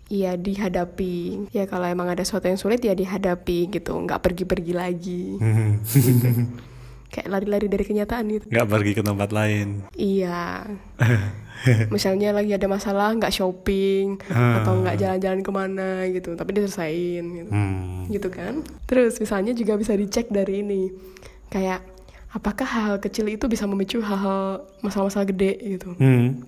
ya 0.06 0.34
dihadapi 0.34 1.16
ya 1.50 1.64
kalau 1.64 1.86
emang 1.86 2.06
ada 2.06 2.20
sesuatu 2.20 2.44
yang 2.44 2.56
sulit 2.56 2.78
ya 2.78 2.92
dihadapi 2.92 3.70
gitu 3.70 3.96
nggak 3.96 4.20
pergi-pergi 4.20 4.72
lagi 4.72 5.24
Hmm. 5.36 5.80
kayak 7.08 7.30
lari-lari 7.30 7.66
dari 7.66 7.84
kenyataan 7.84 8.26
gitu 8.28 8.44
Nggak 8.48 8.68
pergi 8.68 8.92
ke 8.92 9.02
tempat 9.02 9.30
lain. 9.30 9.86
iya 9.94 10.66
misalnya 11.88 12.30
lagi 12.30 12.50
ada 12.50 12.66
masalah 12.66 13.14
nggak 13.14 13.32
shopping 13.32 14.18
Ah. 14.28 14.60
atau 14.60 14.76
nggak 14.76 14.98
jalan-jalan 14.98 15.40
ke 15.40 15.50
mana 15.50 15.88
gitu 16.10 16.34
tapi 16.34 16.50
diselesain 16.52 17.24
gitu 17.24 17.50
Hmm. 17.50 18.04
gitu 18.10 18.28
kan 18.28 18.60
terus 18.84 19.16
misalnya 19.16 19.52
juga 19.52 19.74
bisa 19.74 19.94
dicek 19.94 20.28
dari 20.28 20.60
ini 20.60 20.90
kayak 21.48 21.80
apakah 22.30 22.66
hal 22.66 22.94
kecil 22.98 23.24
itu 23.26 23.46
bisa 23.46 23.64
memicu 23.64 24.02
hal-hal 24.02 24.60
masalah-masalah 24.82 25.24
gede 25.24 25.54
gitu 25.72 25.94
Hmm. 25.96 26.42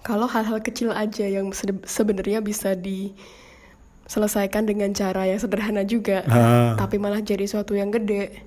Kalau 0.00 0.24
hal-hal 0.26 0.58
kecil 0.58 0.90
aja 0.90 1.24
yang 1.24 1.50
se- 1.50 1.68
sebenarnya 1.86 2.40
bisa 2.40 2.72
diselesaikan 2.72 4.64
dengan 4.64 4.90
cara 4.90 5.24
yang 5.24 5.36
sederhana 5.36 5.82
juga 5.82 6.24
Ah. 6.24 6.72
tapi 6.74 6.96
malah 6.96 7.20
jadi 7.20 7.44
suatu 7.44 7.72
yang 7.72 7.90
gede 7.90 8.40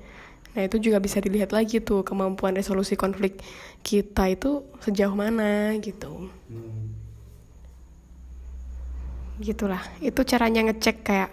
nah 0.53 0.62
itu 0.62 0.77
juga 0.79 0.98
bisa 0.98 1.17
dilihat 1.17 1.50
lagi 1.50 1.79
tuh 1.79 2.01
kemampuan 2.01 2.53
resolusi 2.53 2.93
konflik 2.93 3.41
kita 3.81 4.29
itu 4.29 4.62
sejauh 4.79 5.13
mana 5.13 5.74
gitu 5.77 6.29
gitulah 9.39 9.81
itu 10.00 10.22
caranya 10.24 10.62
ngecek 10.63 11.01
kayak 11.01 11.31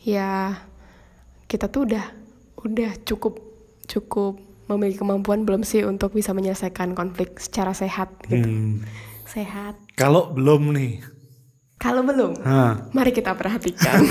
ya 0.00 0.56
kita 1.44 1.68
tuh 1.68 1.84
udah 1.84 2.04
udah 2.64 2.96
cukup 3.04 3.36
cukup 3.84 4.40
memiliki 4.66 4.96
kemampuan 4.96 5.44
belum 5.44 5.60
sih 5.60 5.84
untuk 5.84 6.16
bisa 6.16 6.32
menyelesaikan 6.32 6.94
konflik 6.94 7.36
secara 7.36 7.74
sehat 7.74 8.08
gitu 8.24 8.48
Hmm. 8.48 8.80
Sehat 9.30 9.78
Kalau 9.94 10.34
belum 10.34 10.74
nih, 10.74 11.06
kalau 11.78 12.02
belum 12.02 12.42
ah. 12.42 12.90
mari 12.90 13.14
kita 13.14 13.38
perhatikan 13.38 14.02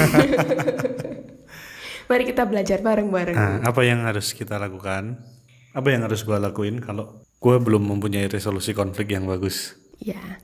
mari 2.10 2.24
kita 2.26 2.48
belajar 2.48 2.80
bareng-bareng 2.80 3.36
Nah, 3.36 3.56
apa 3.62 3.82
yang 3.86 4.08
harus 4.08 4.34
kita 4.34 4.58
lakukan? 4.58 5.20
Apa 5.70 5.94
yang 5.94 6.02
harus 6.02 6.26
gua 6.26 6.42
lakuin 6.42 6.82
kalau 6.82 7.22
gua 7.38 7.62
belum 7.62 7.86
mempunyai 7.86 8.26
resolusi 8.26 8.74
konflik 8.74 9.14
yang 9.14 9.30
bagus? 9.30 9.78
Ya, 10.02 10.42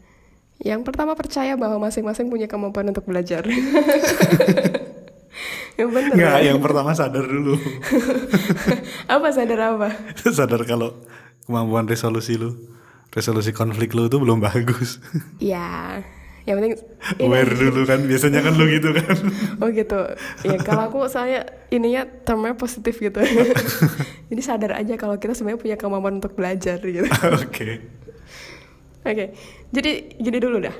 yang 0.61 0.85
pertama 0.85 1.17
percaya 1.17 1.57
bahwa 1.59 1.89
masing-masing 1.89 2.31
punya 2.31 2.47
kemampuan 2.47 2.87
untuk 2.87 3.03
belajar. 3.09 3.43
yang 5.79 5.89
bener. 5.91 6.15
Nggak, 6.15 6.37
ya? 6.39 6.45
yang 6.53 6.59
pertama 6.63 6.95
sadar 6.95 7.25
dulu. 7.27 7.59
apa 9.15 9.27
sadar 9.35 9.59
apa? 9.75 9.89
sadar 10.29 10.61
kalau 10.63 10.95
kemampuan 11.43 11.89
resolusi 11.89 12.39
lu, 12.39 12.55
resolusi 13.15 13.55
konflik 13.55 13.95
lu 13.95 14.11
itu 14.11 14.19
belum 14.19 14.43
bagus. 14.43 14.99
ya, 15.39 16.03
yang 16.43 16.61
penting. 16.61 16.75
Aware 17.23 17.51
dulu 17.55 17.81
kan, 17.87 18.03
biasanya 18.03 18.43
kan 18.43 18.53
lu 18.53 18.67
gitu 18.67 18.91
kan. 18.91 19.15
Oh 19.63 19.71
gitu. 19.71 20.01
Ya 20.43 20.59
kalau 20.61 20.91
aku 20.91 20.99
saya 21.07 21.47
ininya 21.71 22.03
termnya 22.05 22.53
positif 22.59 22.99
gitu. 22.99 23.23
Jadi 24.29 24.41
sadar 24.43 24.77
aja 24.77 24.99
kalau 24.99 25.15
kita 25.15 25.31
sebenarnya 25.31 25.61
punya 25.63 25.77
kemampuan 25.79 26.19
untuk 26.19 26.35
belajar 26.35 26.77
gitu. 26.83 27.07
Oke. 27.39 27.81
Oke, 29.05 29.37
jadi 29.69 30.17
gini 30.17 30.41
dulu 30.41 30.65
dah. 30.65 30.73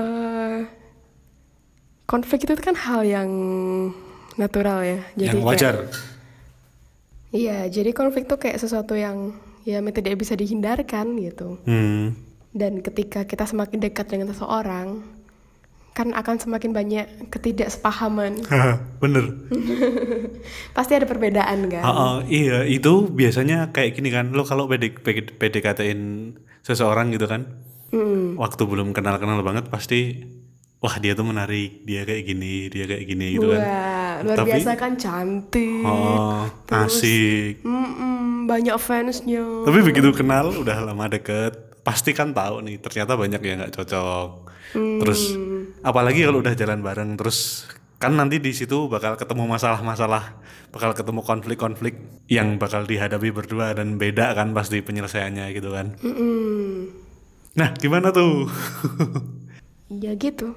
Eh, 0.00 0.64
konflik 2.08 2.48
itu 2.48 2.56
kan 2.56 2.72
hal 2.72 3.04
yang 3.04 3.28
natural 4.40 4.80
ya. 4.80 5.04
Jadi 5.20 5.36
Yang 5.36 5.44
wajar. 5.44 5.74
Iya, 7.36 7.68
jadi 7.68 7.92
konflik 7.92 8.24
tuh 8.24 8.40
kayak 8.40 8.56
sesuatu 8.56 8.96
yang 8.96 9.36
ya 9.62 9.78
tidak 9.82 10.18
bisa 10.18 10.34
dihindarkan 10.34 11.18
gitu. 11.22 11.58
Hmm. 11.66 12.18
Dan 12.52 12.84
ketika 12.84 13.24
kita 13.24 13.48
semakin 13.48 13.80
dekat 13.80 14.12
dengan 14.12 14.28
seseorang, 14.28 15.00
kan 15.92 16.12
akan 16.16 16.36
semakin 16.40 16.72
banyak 16.72 17.06
ketidaksepahaman. 17.28 18.44
Bener. 19.02 19.24
Pasti 20.76 20.92
ada 20.96 21.04
perbedaan 21.08 21.68
kan? 21.68 21.82
Ah, 21.84 21.92
ah, 21.92 22.16
iya, 22.28 22.64
itu 22.64 23.08
biasanya 23.08 23.72
kayak 23.72 23.96
gini 23.96 24.08
kan. 24.12 24.32
Lo 24.32 24.44
kalau 24.44 24.68
PD, 24.68 24.92
PD, 24.92 25.36
PDKT-in 25.36 26.32
seseorang 26.64 27.12
gitu 27.12 27.28
kan, 27.28 27.48
Mm. 27.92 28.40
waktu 28.40 28.64
belum 28.64 28.96
kenal-kenal 28.96 29.44
banget 29.44 29.68
pasti, 29.68 30.24
wah 30.82 30.98
dia 30.98 31.14
tuh 31.14 31.22
menarik, 31.22 31.86
dia 31.86 32.02
kayak 32.02 32.26
gini, 32.26 32.66
dia 32.66 32.90
kayak 32.90 33.06
gini 33.06 33.38
gitu 33.38 33.54
kan. 33.54 33.62
Wah, 33.62 34.12
luar 34.26 34.36
Tapi- 34.42 34.50
biasa 34.50 34.70
kan 34.74 34.92
cantik. 34.98 35.86
Oh, 35.86 36.50
asik. 36.74 37.62
Mm-mm, 37.62 38.50
banyak 38.50 38.74
fansnya. 38.82 39.62
Tapi 39.62 39.78
begitu 39.86 40.10
kenal, 40.10 40.50
udah 40.50 40.82
lama 40.82 41.06
deket, 41.06 41.78
pasti 41.86 42.10
kan 42.10 42.34
tahu 42.34 42.66
nih, 42.66 42.82
ternyata 42.82 43.14
banyak 43.14 43.38
yang 43.46 43.62
nggak 43.62 43.78
cocok. 43.78 44.50
Terus, 44.74 45.38
apalagi 45.86 46.26
kalau 46.26 46.42
udah 46.42 46.54
jalan 46.58 46.82
bareng, 46.82 47.14
terus 47.14 47.70
kan 48.02 48.18
nanti 48.18 48.42
di 48.42 48.50
situ 48.50 48.90
bakal 48.90 49.14
ketemu 49.14 49.46
masalah-masalah, 49.46 50.42
bakal 50.74 50.90
ketemu 50.98 51.22
konflik-konflik 51.22 51.94
yang 52.26 52.58
bakal 52.58 52.82
dihadapi 52.82 53.30
berdua 53.30 53.70
dan 53.78 54.02
beda 54.02 54.34
kan 54.34 54.50
pasti 54.50 54.82
penyelesaiannya 54.82 55.46
gitu 55.54 55.70
kan. 55.70 55.94
Mm-mm. 56.02 56.90
Nah, 57.54 57.70
gimana 57.78 58.10
tuh? 58.10 58.50
Ya 59.92 60.16
gitu. 60.18 60.56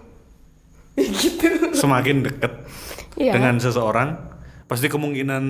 gitu. 1.23 1.75
Semakin 1.75 2.23
deket 2.25 2.51
Iya. 3.15 3.31
dengan 3.31 3.55
seseorang, 3.63 4.19
pasti 4.67 4.91
kemungkinan 4.91 5.43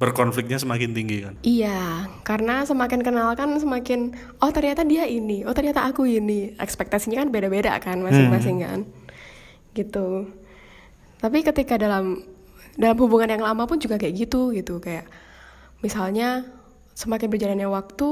berkonfliknya 0.00 0.56
semakin 0.56 0.96
tinggi 0.96 1.20
kan. 1.20 1.34
Iya, 1.44 2.08
karena 2.24 2.64
semakin 2.64 3.04
kenal 3.04 3.36
kan 3.36 3.52
semakin 3.60 4.16
oh 4.40 4.48
ternyata 4.48 4.88
dia 4.88 5.04
ini, 5.04 5.44
oh 5.44 5.52
ternyata 5.52 5.84
aku 5.84 6.08
ini. 6.08 6.56
Ekspektasinya 6.56 7.20
kan 7.20 7.28
beda-beda 7.28 7.76
kan 7.76 8.00
masing-masing 8.00 8.64
kan. 8.64 8.80
Gitu. 9.76 10.32
Tapi 11.20 11.44
ketika 11.44 11.76
dalam 11.76 12.24
dalam 12.80 12.96
hubungan 12.96 13.28
yang 13.28 13.44
lama 13.44 13.68
pun 13.68 13.76
juga 13.76 14.00
kayak 14.00 14.16
gitu 14.16 14.56
gitu 14.56 14.80
kayak 14.80 15.04
misalnya 15.84 16.48
semakin 16.96 17.28
berjalannya 17.28 17.68
waktu 17.68 18.08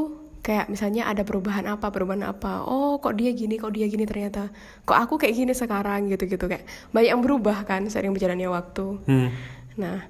kayak 0.49 0.73
misalnya 0.73 1.05
ada 1.05 1.28
perubahan 1.28 1.69
apa 1.69 1.93
perubahan 1.93 2.25
apa 2.25 2.64
oh 2.64 2.97
kok 2.97 3.12
dia 3.21 3.37
gini 3.37 3.61
kok 3.61 3.69
dia 3.76 3.85
gini 3.85 4.09
ternyata 4.09 4.49
kok 4.88 4.97
aku 4.97 5.21
kayak 5.21 5.37
gini 5.37 5.52
sekarang 5.52 6.09
gitu 6.09 6.25
gitu 6.25 6.49
kayak 6.49 6.64
banyak 6.88 7.12
yang 7.12 7.21
berubah 7.21 7.69
kan 7.69 7.85
sering 7.93 8.17
berjalannya 8.17 8.49
waktu 8.49 8.97
Hmm. 9.05 9.28
Nah, 9.78 10.02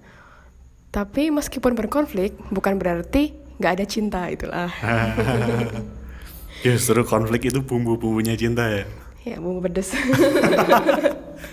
tapi 0.89 1.29
meskipun 1.29 1.77
berkonflik, 1.77 2.33
bukan 2.49 2.81
berarti 2.81 3.37
nggak 3.61 3.73
ada 3.77 3.85
cinta 3.85 4.21
itulah. 4.33 4.73
Justru 6.65 7.05
konflik 7.05 7.53
itu 7.53 7.61
bumbu-bumbunya 7.61 8.33
cinta 8.35 8.65
ya. 8.65 8.85
ya, 9.29 9.37
bumbu 9.37 9.61
pedes. 9.69 9.93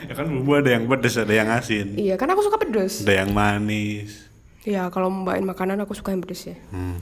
Ya 0.05 0.13
kan 0.17 0.29
bumbu 0.29 0.57
ada 0.57 0.69
yang 0.69 0.85
pedas, 0.89 1.17
ada 1.17 1.33
yang 1.33 1.49
asin. 1.49 1.97
iya, 1.97 2.17
kan 2.17 2.29
aku 2.29 2.41
suka 2.45 2.57
pedes. 2.57 3.05
Ada 3.05 3.25
yang 3.25 3.33
manis. 3.33 4.29
Ya 4.65 4.89
kalau 4.89 5.09
mau 5.13 5.29
bawain 5.29 5.45
makanan 5.45 5.77
aku 5.81 5.93
suka 5.93 6.09
yang 6.13 6.25
pedes 6.25 6.45
ya. 6.49 6.57
Hmm. 6.73 6.97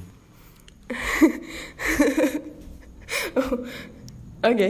Oke. 4.44 4.70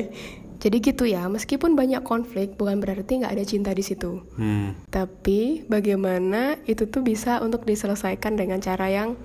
Jadi 0.64 0.80
gitu 0.80 1.04
ya, 1.04 1.28
meskipun 1.28 1.76
banyak 1.76 2.08
konflik 2.08 2.56
bukan 2.56 2.80
berarti 2.80 3.20
nggak 3.20 3.36
ada 3.36 3.44
cinta 3.44 3.76
di 3.76 3.84
situ. 3.84 4.24
Hmm. 4.40 4.80
Tapi 4.88 5.68
bagaimana 5.68 6.56
itu 6.64 6.88
tuh 6.88 7.04
bisa 7.04 7.44
untuk 7.44 7.68
diselesaikan 7.68 8.40
dengan 8.40 8.64
cara 8.64 8.88
yang 8.88 9.20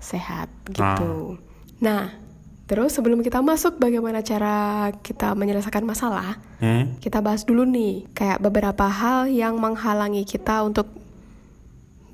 sehat 0.00 0.48
gitu. 0.72 1.36
Nah, 1.84 2.16
terus 2.64 2.96
sebelum 2.96 3.20
kita 3.20 3.44
masuk 3.44 3.76
bagaimana 3.76 4.24
cara 4.24 4.88
kita 5.04 5.36
menyelesaikan 5.36 5.84
masalah, 5.84 6.40
Hmm. 6.56 6.96
kita 7.04 7.20
bahas 7.20 7.44
dulu 7.44 7.68
nih 7.68 8.08
kayak 8.16 8.40
beberapa 8.40 8.88
hal 8.88 9.28
yang 9.28 9.60
menghalangi 9.60 10.24
kita 10.24 10.64
untuk 10.64 10.88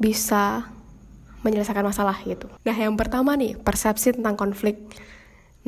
bisa 0.02 0.74
menyelesaikan 1.44 1.84
masalah 1.84 2.16
gitu. 2.24 2.48
Nah, 2.64 2.74
yang 2.74 2.96
pertama 2.96 3.36
nih, 3.36 3.60
persepsi 3.60 4.16
tentang 4.16 4.34
konflik. 4.34 4.80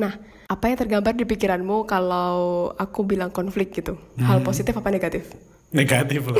Nah, 0.01 0.17
apa 0.49 0.65
yang 0.71 0.77
tergambar 0.81 1.13
di 1.13 1.29
pikiranmu 1.29 1.85
kalau 1.85 2.71
aku 2.73 3.05
bilang 3.05 3.29
konflik 3.29 3.71
gitu? 3.77 3.95
Hal 4.17 4.41
positif 4.41 4.73
apa 4.73 4.89
negatif? 4.89 5.29
Negatif 5.69 6.21
loh. 6.25 6.39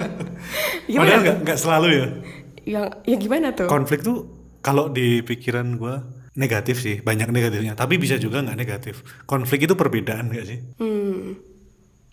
Padahal 1.00 1.20
nggak 1.24 1.38
nggak 1.42 1.58
selalu 1.58 1.86
ya. 1.88 2.06
Yang 2.68 2.84
ya 3.08 3.16
gimana 3.16 3.46
tuh? 3.56 3.66
Konflik 3.66 4.04
tuh 4.04 4.28
kalau 4.60 4.92
di 4.92 5.24
pikiran 5.24 5.80
gua 5.80 6.04
negatif 6.36 6.84
sih, 6.84 7.00
banyak 7.00 7.32
negatifnya. 7.32 7.72
Tapi 7.72 7.96
bisa 7.96 8.20
juga 8.20 8.44
nggak 8.44 8.58
negatif. 8.60 9.00
Konflik 9.24 9.64
itu 9.64 9.74
perbedaan 9.74 10.28
nggak 10.28 10.44
sih? 10.44 10.58
Hmm. 10.76 11.47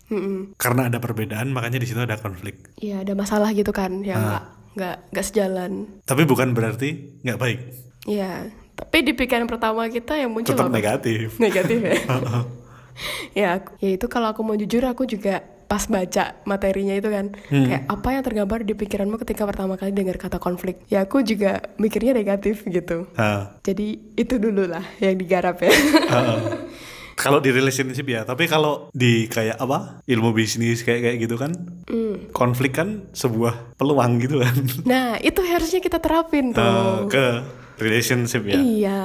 Mm-mm. 0.06 0.54
Karena 0.54 0.86
ada 0.86 1.02
perbedaan, 1.02 1.50
makanya 1.50 1.82
di 1.82 1.86
situ 1.90 1.98
ada 1.98 2.14
konflik. 2.18 2.70
Iya, 2.78 3.02
ada 3.02 3.12
masalah 3.18 3.50
gitu 3.50 3.74
kan 3.74 4.06
yang 4.06 4.22
nggak 4.22 4.44
nggak 4.76 4.96
nggak 5.10 5.26
sejalan. 5.26 5.72
Tapi 6.06 6.22
bukan 6.28 6.54
berarti 6.54 7.18
nggak 7.26 7.38
baik. 7.40 7.60
Iya, 8.06 8.54
tapi 8.76 9.02
di 9.02 9.12
pikiran 9.16 9.50
pertama 9.50 9.88
kita 9.90 10.14
yang 10.14 10.30
muncul 10.30 10.54
Tetap 10.54 10.70
apa? 10.70 10.76
negatif. 10.76 11.34
Negatif 11.42 11.78
ya. 11.82 11.96
ya, 13.40 13.50
ya 13.82 13.90
itu 13.92 14.06
kalau 14.06 14.30
aku 14.32 14.40
mau 14.46 14.56
jujur 14.56 14.84
aku 14.86 15.04
juga 15.04 15.42
pas 15.66 15.82
baca 15.90 16.38
materinya 16.46 16.94
itu 16.94 17.10
kan 17.10 17.34
kayak 17.50 17.90
apa 17.90 18.08
yang 18.14 18.22
tergambar 18.22 18.62
di 18.62 18.78
pikiranmu 18.78 19.18
ketika 19.26 19.42
pertama 19.50 19.74
kali 19.74 19.90
dengar 19.90 20.14
kata 20.14 20.38
konflik. 20.38 20.78
Ya 20.86 21.02
aku 21.02 21.26
juga 21.26 21.58
mikirnya 21.74 22.14
negatif 22.14 22.62
gitu. 22.70 23.10
Nah, 23.18 23.58
Jadi 23.66 24.14
itu 24.14 24.38
dulu 24.38 24.70
lah 24.70 24.86
yang 25.02 25.18
digarap 25.18 25.58
ya. 25.66 25.74
Kalau 27.16 27.40
di 27.40 27.48
relationship 27.48 28.04
ya, 28.04 28.22
tapi 28.22 28.44
kalau 28.44 28.92
di 28.92 29.24
kayak 29.26 29.56
apa 29.56 30.04
ilmu 30.04 30.30
bisnis 30.30 30.84
kayak 30.84 31.00
kayak 31.02 31.16
gitu 31.18 31.36
kan, 31.36 31.52
Hmm. 31.88 32.28
konflik 32.30 32.74
kan 32.74 33.08
sebuah 33.10 33.74
peluang 33.74 34.18
gitu 34.18 34.42
kan 34.42 34.56
Nah, 34.90 35.16
itu 35.18 35.40
harusnya 35.40 35.80
kita 35.80 35.96
terapin 35.96 36.52
tuh. 36.52 36.60
Eh, 36.60 36.98
ke 37.08 37.24
relationship 37.78 38.44
ya. 38.44 38.58
Iya, 38.58 39.02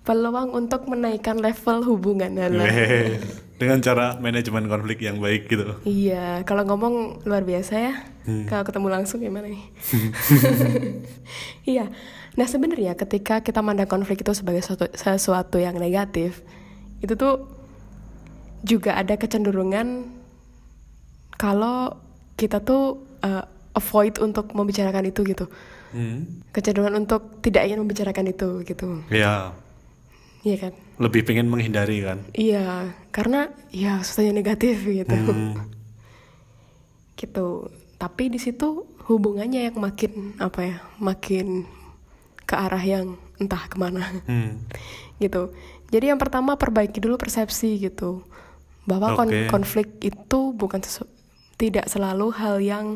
peluang 0.00 0.50
untuk 0.50 0.84
menaikkan 0.84 1.38
level 1.38 1.86
hubungan. 1.86 2.34
Weh, 2.34 3.20
Dengan 3.60 3.78
cara 3.78 4.16
manajemen 4.16 4.64
konflik 4.66 5.04
yang 5.04 5.20
baik 5.20 5.44
gitu. 5.46 5.76
Iya, 5.84 6.42
kalau 6.42 6.64
ngomong 6.64 7.22
luar 7.28 7.44
biasa 7.44 7.74
ya. 7.76 7.94
Kalau 8.48 8.64
ketemu 8.64 8.88
langsung 8.88 9.20
gimana 9.20 9.46
nih? 9.46 9.60
iya. 11.70 11.92
Nah, 12.34 12.46
sebenarnya 12.46 12.94
ketika 12.94 13.42
kita 13.42 13.60
mandang 13.60 13.84
konflik 13.84 14.22
itu 14.22 14.32
sebagai 14.32 14.62
sesuatu, 14.62 14.88
sesuatu 14.94 15.58
yang 15.58 15.76
negatif, 15.76 16.40
itu 17.00 17.14
tuh 17.16 17.48
juga 18.60 18.96
ada 18.96 19.16
kecenderungan 19.16 20.08
kalau 21.36 21.96
kita 22.36 22.60
tuh 22.60 23.00
uh, 23.24 23.44
avoid 23.72 24.20
untuk 24.20 24.52
membicarakan 24.52 25.08
itu 25.08 25.24
gitu. 25.24 25.48
Hmm. 25.90 26.44
Kecenderungan 26.52 27.02
untuk 27.02 27.40
tidak 27.40 27.66
ingin 27.66 27.80
membicarakan 27.82 28.30
itu 28.30 28.62
gitu. 28.64 29.00
Ya, 29.08 29.56
Iya 30.40 30.56
kan? 30.56 30.72
lebih 31.00 31.24
pengen 31.24 31.48
menghindari 31.52 32.00
kan. 32.04 32.24
Iya, 32.32 32.92
karena 33.12 33.52
ya 33.72 34.00
yang 34.00 34.36
negatif 34.36 34.84
gitu. 34.84 35.12
Hmm. 35.12 35.56
gitu 37.20 37.68
tapi 38.00 38.32
di 38.32 38.40
situ 38.40 38.88
hubungannya 39.04 39.68
yang 39.68 39.76
makin 39.76 40.32
apa 40.40 40.60
ya 40.64 40.76
makin 40.96 41.68
ke 42.48 42.56
arah 42.56 42.80
yang 42.80 43.20
entah 43.36 43.68
ke 43.68 43.76
mana 43.76 44.00
Hmm. 44.24 44.64
gitu 45.22 45.52
jadi 45.90 46.14
yang 46.14 46.18
pertama 46.18 46.54
perbaiki 46.54 46.98
dulu 46.98 47.18
persepsi 47.18 47.76
gitu 47.76 48.22
bahwa 48.86 49.14
kon- 49.14 49.28
Oke. 49.28 49.46
konflik 49.46 49.88
itu 50.00 50.40
bukan 50.54 50.80
sesu- 50.80 51.10
tidak 51.54 51.86
selalu 51.86 52.32
hal 52.32 52.56
yang 52.58 52.86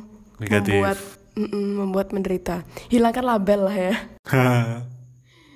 Negatif. 0.41 0.73
membuat 0.73 0.99
mm-mm, 1.35 1.67
membuat 1.77 2.09
menderita 2.11 2.63
hilangkan 2.89 3.27
label 3.27 3.61
lah 3.69 3.77
ya 3.77 3.95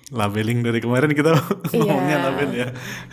Labeling 0.08 0.64
dari 0.64 0.80
kemarin 0.80 1.12
kita 1.12 1.36
ngomongnya 1.76 2.16
label 2.32 2.48
ya. 2.56 2.68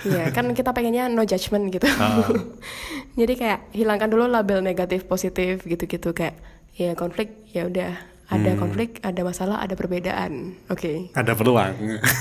Iya, 0.08 0.32
kan 0.32 0.48
kita 0.56 0.72
pengennya 0.72 1.12
no 1.12 1.28
judgment 1.28 1.68
gitu. 1.68 1.92
Ah. 2.00 2.24
Jadi 3.20 3.36
kayak 3.36 3.68
hilangkan 3.76 4.08
dulu 4.08 4.32
label 4.32 4.64
negatif 4.64 5.04
positif 5.04 5.68
gitu-gitu 5.68 6.16
kayak 6.16 6.40
ya 6.72 6.96
konflik 6.96 7.36
ya 7.52 7.68
udah 7.68 8.00
ada 8.26 8.52
Hmm. 8.52 8.58
konflik, 8.58 8.98
ada 9.00 9.22
masalah, 9.22 9.58
ada 9.60 9.74
perbedaan. 9.74 10.58
Oke. 10.68 11.10
Ada 11.12 11.34
peluang. 11.34 11.74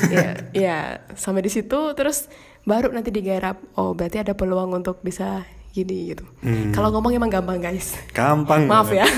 ya, 0.09 0.27
ya 0.53 0.77
sampai 1.13 1.41
di 1.41 1.49
situ 1.49 1.75
terus 1.93 2.29
baru 2.63 2.91
nanti 2.91 3.09
digarap. 3.09 3.57
Oh, 3.75 3.93
berarti 3.93 4.19
ada 4.19 4.33
peluang 4.33 4.73
untuk 4.75 5.01
bisa 5.01 5.43
gini 5.71 6.13
gitu. 6.13 6.23
Hmm. 6.41 6.71
Kalau 6.71 6.89
ngomong 6.91 7.13
emang 7.13 7.29
gampang, 7.29 7.59
guys. 7.59 7.97
Gampang. 8.11 8.69
Maaf 8.71 8.89
ya. 8.89 9.09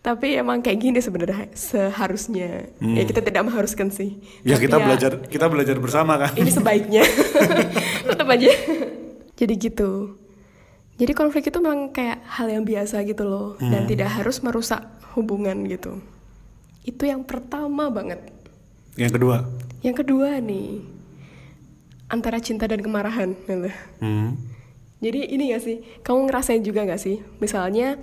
Tapi 0.00 0.32
emang 0.32 0.64
kayak 0.64 0.80
gini 0.80 0.96
sebenarnya 0.96 1.52
seharusnya. 1.52 2.72
Ya 2.80 3.04
kita 3.04 3.20
tidak 3.20 3.44
mengharuskan 3.44 3.92
sih. 3.92 4.16
Hmm. 4.16 4.48
Ya 4.48 4.56
Tapi 4.56 4.64
kita 4.64 4.76
belajar 4.80 5.12
kita 5.28 5.44
belajar 5.46 5.76
bersama 5.76 6.16
kan. 6.16 6.32
ini 6.34 6.48
sebaiknya 6.48 7.04
tetap 8.08 8.24
aja 8.26 8.48
jadi 9.36 9.54
gitu 9.56 10.16
jadi 11.00 11.12
konflik 11.12 11.48
itu 11.48 11.58
memang 11.58 11.88
kayak 11.88 12.20
hal 12.28 12.46
yang 12.46 12.62
biasa 12.62 13.00
gitu 13.02 13.24
loh 13.24 13.48
dan 13.58 13.82
Hmm. 13.82 13.88
tidak 13.88 14.12
harus 14.12 14.38
merusak 14.40 14.84
hubungan 15.12 15.64
gitu 15.64 15.98
itu 16.82 17.02
yang 17.02 17.22
pertama 17.22 17.88
banget 17.88 18.20
Yang 18.94 19.16
kedua. 19.16 19.36
yang 19.80 19.96
kedua 19.96 20.28
nih 20.38 20.84
antara 22.06 22.36
cinta 22.38 22.64
dan 22.64 22.78
kemarahan 22.78 23.32
gitu. 23.40 23.70
Hmm. 23.98 24.36
jadi 24.98 25.24
ini 25.26 25.50
gak 25.50 25.62
sih 25.62 25.76
kamu 26.00 26.28
ngerasain 26.28 26.60
juga 26.60 26.84
gak 26.84 27.00
sih 27.00 27.24
misalnya 27.38 27.96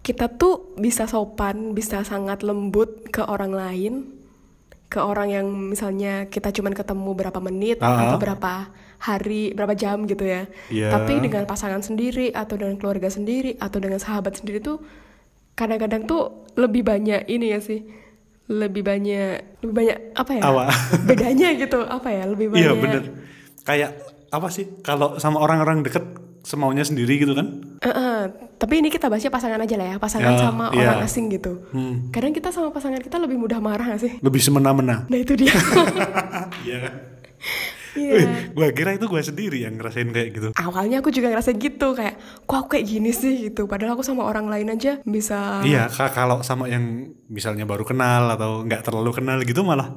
kita 0.00 0.26
tuh 0.28 0.74
bisa 0.76 1.06
sopan 1.06 1.72
bisa 1.72 2.02
sangat 2.02 2.42
lembut 2.42 3.06
ke 3.08 3.22
orang 3.22 3.50
lain 3.50 3.94
ke 4.86 4.98
orang 5.00 5.28
yang 5.30 5.46
misalnya 5.48 6.26
kita 6.26 6.50
cuman 6.50 6.70
ketemu 6.70 7.10
berapa 7.12 7.38
menit 7.40 7.78
Ah. 7.78 8.04
atau 8.04 8.18
berapa 8.18 8.68
hari 9.02 9.50
berapa 9.50 9.74
jam 9.74 10.06
gitu 10.06 10.22
ya 10.22 10.46
Iya. 10.70 10.94
tapi 10.94 11.18
dengan 11.18 11.42
pasangan 11.42 11.82
sendiri 11.82 12.30
atau 12.30 12.54
dengan 12.54 12.78
keluarga 12.78 13.10
sendiri 13.10 13.58
atau 13.58 13.82
dengan 13.82 13.98
sahabat 13.98 14.38
sendiri 14.38 14.62
tuh 14.62 14.78
kadang-kadang 15.52 16.06
tuh 16.06 16.46
lebih 16.54 16.86
banyak 16.86 17.26
ini 17.26 17.50
ya 17.50 17.58
sih 17.58 17.82
lebih 18.46 18.82
banyak 18.82 19.60
lebih 19.60 19.74
banyak 19.74 19.96
apa 20.14 20.30
ya 20.38 20.42
Apa? 20.42 20.64
bedanya 21.08 21.48
gitu 21.54 21.78
apa 21.82 22.08
ya 22.08 22.24
lebih 22.26 22.46
banyak 22.50 22.62
Iya 22.62 22.72
bener. 22.74 23.02
Kayak 23.62 23.90
apa 24.28 24.48
sih 24.48 24.66
kalau 24.82 25.18
sama 25.18 25.38
orang-orang 25.38 25.82
deket 25.82 26.02
semaunya 26.42 26.82
sendiri 26.82 27.22
gitu 27.22 27.38
kan? 27.38 27.62
Eh, 27.78 27.86
eh, 27.86 28.20
tapi 28.58 28.82
ini 28.82 28.90
kita 28.90 29.06
bahasnya 29.06 29.30
pasangan 29.30 29.62
aja 29.62 29.78
lah 29.78 29.94
ya, 29.94 29.96
pasangan 30.02 30.34
Ya, 30.34 30.42
sama 30.42 30.74
iya. 30.74 30.90
orang 30.90 31.06
asing 31.06 31.30
gitu. 31.30 31.62
Hmm. 31.70 32.10
Kadang 32.10 32.34
kita 32.34 32.50
sama 32.50 32.74
pasangan 32.74 32.98
kita 32.98 33.22
lebih 33.22 33.38
mudah 33.38 33.62
marah 33.62 33.86
gak 33.86 34.02
sih? 34.02 34.12
Lebih 34.18 34.42
semena-mena. 34.42 35.06
Nah 35.06 35.18
itu 35.18 35.38
dia. 35.38 35.54
Iya 36.66 36.90
Wih, 37.92 38.24
gua 38.56 38.72
kira 38.72 38.96
itu 38.96 39.04
gua 39.04 39.20
sendiri 39.20 39.62
yang 39.62 39.76
ngerasain 39.76 40.08
kayak 40.08 40.28
gitu. 40.32 40.48
Awalnya 40.56 41.04
aku 41.04 41.12
juga 41.12 41.28
ngerasa 41.28 41.52
gitu 41.52 41.92
kayak, 41.92 42.16
kok 42.42 42.56
aku 42.56 42.68
kayak 42.74 42.86
gini 42.88 43.12
sih 43.12 43.48
gitu. 43.48 43.68
Padahal 43.68 43.94
aku 43.94 44.04
sama 44.04 44.24
orang 44.24 44.48
lain 44.48 44.72
aja 44.72 45.00
bisa. 45.04 45.60
Iya, 45.60 45.92
ka- 45.92 46.12
kalau 46.12 46.40
sama 46.40 46.66
yang 46.66 47.12
misalnya 47.28 47.68
baru 47.68 47.84
kenal 47.84 48.32
atau 48.32 48.64
nggak 48.64 48.80
terlalu 48.80 49.10
kenal 49.12 49.38
gitu 49.44 49.60
malah 49.60 49.92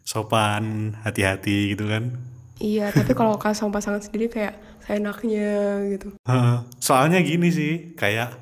sopan, 0.00 0.96
hati-hati 1.02 1.76
gitu 1.76 1.84
kan. 1.86 2.16
Iya, 2.56 2.88
tapi 2.88 3.12
kalau 3.12 3.36
sama 3.56 3.76
pasangan 3.76 4.00
sendiri 4.00 4.32
kayak 4.32 4.56
seenaknya 4.86 5.82
gitu. 5.92 6.14
Soalnya 6.78 7.20
gini 7.20 7.52
sih, 7.52 7.72
kayak 7.98 8.32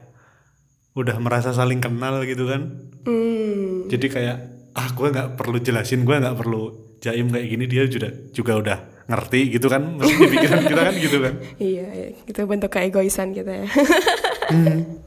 udah 0.94 1.18
merasa 1.18 1.50
saling 1.50 1.82
kenal 1.82 2.22
gitu 2.22 2.46
kan. 2.46 2.62
Hmm. 3.02 3.90
Jadi 3.90 4.06
kayak 4.06 4.36
ah 4.74 4.88
gue 4.90 5.08
nggak 5.10 5.34
perlu 5.34 5.58
jelasin, 5.58 6.06
gue 6.06 6.14
nggak 6.14 6.38
perlu 6.38 6.93
jaim 7.04 7.28
kayak 7.28 7.48
gini 7.52 7.64
dia 7.68 7.84
juga 7.84 8.08
juga 8.32 8.52
udah 8.56 8.78
ngerti 9.04 9.40
gitu 9.52 9.68
kan. 9.68 10.00
Mesti 10.00 10.14
di 10.16 10.28
pikiran 10.32 10.60
kita 10.64 10.80
kan 10.80 10.94
gitu 10.96 11.18
kan. 11.20 11.34
Iya, 11.68 11.86
iya, 11.92 12.08
itu 12.24 12.40
bentuk 12.48 12.72
keegoisan 12.72 13.36
kita 13.36 13.52
ya. 13.52 13.66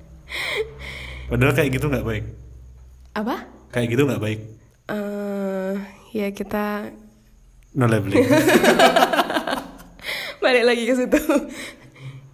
Padahal 1.33 1.53
kayak 1.57 1.69
gitu 1.73 1.89
nggak 1.89 2.05
baik. 2.05 2.25
Apa? 3.17 3.35
Kayak 3.73 3.87
gitu 3.97 4.03
nggak 4.05 4.21
baik. 4.21 4.39
eh 4.87 5.73
ya 6.15 6.31
kita 6.31 6.93
No 7.75 7.89
labeling. 7.89 8.23
balik 10.43 10.63
lagi 10.63 10.87
ke 10.87 10.95
situ 10.95 11.19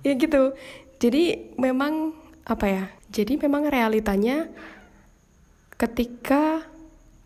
ya 0.06 0.14
gitu 0.14 0.54
jadi 1.04 1.52
memang 1.60 2.16
apa 2.48 2.66
ya? 2.72 2.84
Jadi 3.12 3.36
memang 3.36 3.68
realitanya 3.68 4.48
ketika 5.76 6.64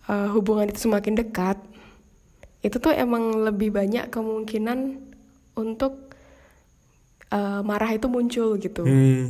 uh, 0.10 0.34
hubungan 0.34 0.74
itu 0.74 0.90
semakin 0.90 1.14
dekat, 1.14 1.62
itu 2.66 2.78
tuh 2.82 2.94
emang 2.94 3.46
lebih 3.46 3.70
banyak 3.70 4.10
kemungkinan 4.10 5.02
untuk 5.58 6.14
uh, 7.32 7.62
marah 7.62 7.94
itu 7.94 8.08
muncul 8.10 8.58
gitu. 8.58 8.84
Hmm. 8.84 9.30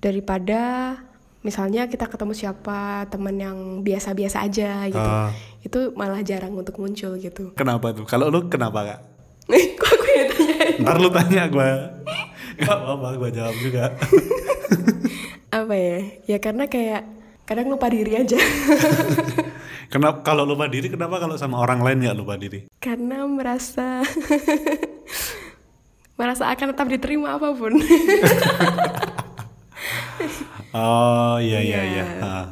Daripada 0.00 0.94
misalnya 1.40 1.88
kita 1.88 2.08
ketemu 2.08 2.32
siapa 2.36 3.08
teman 3.08 3.36
yang 3.36 3.58
biasa-biasa 3.84 4.44
aja 4.44 4.88
gitu. 4.88 5.10
Ah. 5.10 5.32
Itu 5.60 5.92
malah 5.96 6.20
jarang 6.24 6.56
untuk 6.56 6.80
muncul 6.80 7.16
gitu. 7.20 7.52
Kenapa 7.56 7.92
tuh? 7.92 8.04
Kalau 8.08 8.32
lu 8.32 8.48
kenapa 8.48 8.80
kak? 8.84 9.00
Kok 9.80 9.90
aku 9.90 10.06
yang 10.08 10.28
tanyain? 10.32 10.74
Ntar 10.84 10.96
lu 11.00 11.08
tanya 11.10 11.42
gue. 11.48 11.70
Gak 12.60 12.76
apa-apa, 12.76 13.08
gue 13.16 13.30
jawab 13.32 13.56
juga. 13.56 13.84
Apa 15.64 15.74
ya? 15.74 15.98
Ya 16.30 16.38
karena 16.38 16.68
kayak 16.70 17.02
kadang 17.48 17.72
lupa 17.72 17.90
diri 17.90 18.14
aja. 18.20 18.38
Kenapa 19.90 20.22
kalau 20.22 20.46
lupa 20.46 20.64
diri? 20.64 20.86
Kenapa 20.86 21.18
kalau 21.18 21.34
sama 21.34 21.58
orang 21.58 21.82
lain 21.82 21.98
nggak 22.00 22.16
lupa 22.16 22.34
diri? 22.34 22.70
karena 22.78 23.26
merasa 23.26 24.00
merasa 26.18 26.46
akan 26.46 26.66
tetap 26.72 26.86
diterima 26.86 27.34
apa 27.34 27.50
pun. 27.52 27.74
Oh 30.70 31.34
iya 31.42 31.58
iya 31.58 31.80
Iya. 31.82 32.04
Ah. 32.22 32.46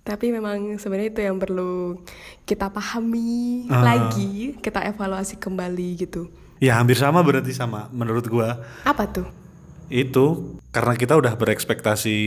Tapi 0.00 0.30
memang 0.30 0.78
sebenarnya 0.78 1.10
itu 1.10 1.20
yang 1.20 1.36
perlu 1.36 2.00
kita 2.46 2.70
pahami 2.70 3.66
Ah. 3.68 3.82
lagi, 3.84 4.56
kita 4.56 4.80
evaluasi 4.86 5.36
kembali 5.36 5.88
gitu. 5.98 6.30
Ya 6.56 6.80
hampir 6.80 6.96
sama 6.96 7.20
berarti 7.20 7.52
sama 7.52 7.92
menurut 7.92 8.24
gua. 8.24 8.64
Apa 8.86 9.04
tuh? 9.04 9.28
Itu 9.86 10.56
karena 10.74 10.92
kita 10.98 11.16
udah 11.16 11.38
berekspektasi 11.40 12.18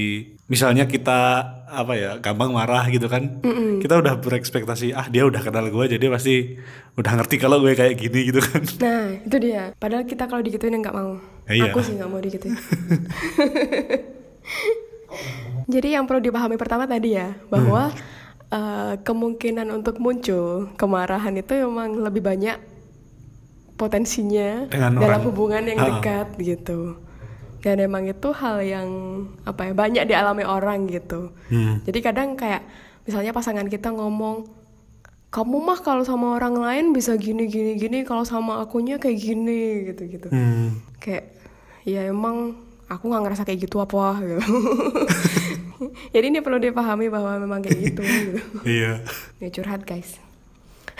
misalnya 0.49 0.89
kita 0.89 1.45
apa 1.69 1.93
ya 1.93 2.11
gampang 2.17 2.49
marah 2.55 2.87
gitu 2.89 3.05
kan. 3.05 3.43
Kita 3.79 4.01
udah 4.01 4.17
berekspektasi 4.17 4.95
ah 4.97 5.05
dia 5.07 5.27
udah 5.27 5.41
kenal 5.43 5.67
gua 5.69 5.85
jadi 5.85 6.09
pasti 6.09 6.57
udah 6.99 7.15
ngerti 7.15 7.35
kalau 7.39 7.63
gue 7.63 7.79
kayak 7.79 7.95
gini 7.95 8.27
gitu 8.27 8.43
kan. 8.43 8.63
Nah, 8.83 9.05
itu 9.23 9.37
dia. 9.39 9.71
Padahal 9.79 10.03
kita 10.03 10.27
kalau 10.27 10.43
digituin 10.43 10.75
nggak 10.83 10.91
mau. 10.91 11.15
Iya. 11.47 11.71
Aku 11.71 11.79
sih 11.79 11.95
nggak 11.95 12.09
mau 12.11 12.19
digituin. 12.19 12.59
Jadi 15.69 15.93
yang 15.93 16.09
perlu 16.09 16.19
dipahami 16.19 16.57
pertama 16.57 16.89
tadi 16.89 17.15
ya, 17.15 17.37
bahwa 17.47 17.93
eh, 18.51 18.93
kemungkinan 18.99 19.69
untuk 19.71 20.01
muncul 20.01 20.73
kemarahan 20.75 21.37
itu 21.37 21.53
memang 21.61 22.03
lebih 22.03 22.25
banyak 22.25 22.57
potensinya 23.79 24.67
Dengan 24.67 24.99
dalam 24.99 25.23
orang. 25.23 25.27
hubungan 25.29 25.63
yang 25.63 25.79
dekat 25.79 26.27
gitu. 26.41 26.99
Dan 27.59 27.83
emang 27.83 28.07
itu 28.07 28.31
hal 28.31 28.63
yang 28.63 28.89
apa 29.43 29.67
ya 29.69 29.73
banyak 29.75 30.03
dialami 30.07 30.43
orang 30.47 30.87
gitu. 30.87 31.35
Hmm. 31.51 31.83
Jadi 31.83 31.99
kadang 31.99 32.39
kayak 32.39 32.63
misalnya 33.03 33.35
pasangan 33.35 33.67
kita 33.67 33.91
ngomong, 33.91 34.47
kamu 35.29 35.57
mah 35.59 35.79
kalau 35.83 36.07
sama 36.07 36.39
orang 36.39 36.55
lain 36.55 36.85
bisa 36.95 37.19
gini 37.19 37.51
gini 37.51 37.75
gini, 37.75 38.07
kalau 38.07 38.23
sama 38.23 38.63
akunya 38.63 38.95
kayak 38.95 39.19
gini 39.19 39.91
gitu 39.91 40.03
gitu. 40.07 40.27
Hmm. 40.31 40.79
Kayak 41.03 41.35
ya 41.83 42.07
emang 42.07 42.55
aku 42.89 43.05
nggak 43.07 43.23
ngerasa 43.27 43.43
kayak 43.45 43.69
gitu 43.69 43.77
apa 43.79 44.19
gitu. 44.23 44.43
Jadi 46.13 46.25
ini 46.27 46.39
perlu 46.43 46.59
dipahami 46.59 47.07
bahwa 47.07 47.39
memang 47.39 47.59
kayak 47.63 47.79
gitu. 47.79 48.01
gitu. 48.03 48.39
Iya. 48.67 49.03
Ya 49.39 49.47
curhat 49.53 49.87
guys. 49.87 50.17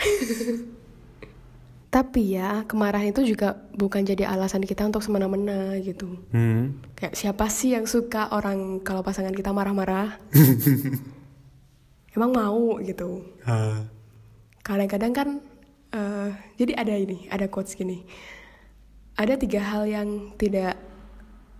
Tapi 1.90 2.38
ya 2.38 2.62
kemarahan 2.70 3.10
itu 3.10 3.34
juga 3.34 3.58
bukan 3.74 4.06
jadi 4.06 4.30
alasan 4.30 4.62
kita 4.62 4.86
untuk 4.86 5.02
semena-mena 5.02 5.74
gitu. 5.82 6.22
Hmm. 6.30 6.78
Kayak 6.94 7.18
siapa 7.18 7.50
sih 7.50 7.74
yang 7.74 7.90
suka 7.90 8.30
orang 8.30 8.78
kalau 8.86 9.02
pasangan 9.02 9.34
kita 9.34 9.50
marah-marah? 9.50 10.14
Emang 12.14 12.30
mau 12.30 12.78
gitu. 12.78 13.26
Ah. 13.42 13.90
Kadang-kadang 14.62 15.12
kan, 15.14 15.28
eh, 15.90 16.30
jadi 16.62 16.78
ada 16.78 16.94
ini, 16.94 17.26
ada 17.26 17.50
quotes 17.50 17.74
gini. 17.74 18.06
Ada 19.18 19.34
tiga 19.34 19.58
hal 19.58 19.90
yang 19.90 20.38
tidak 20.38 20.78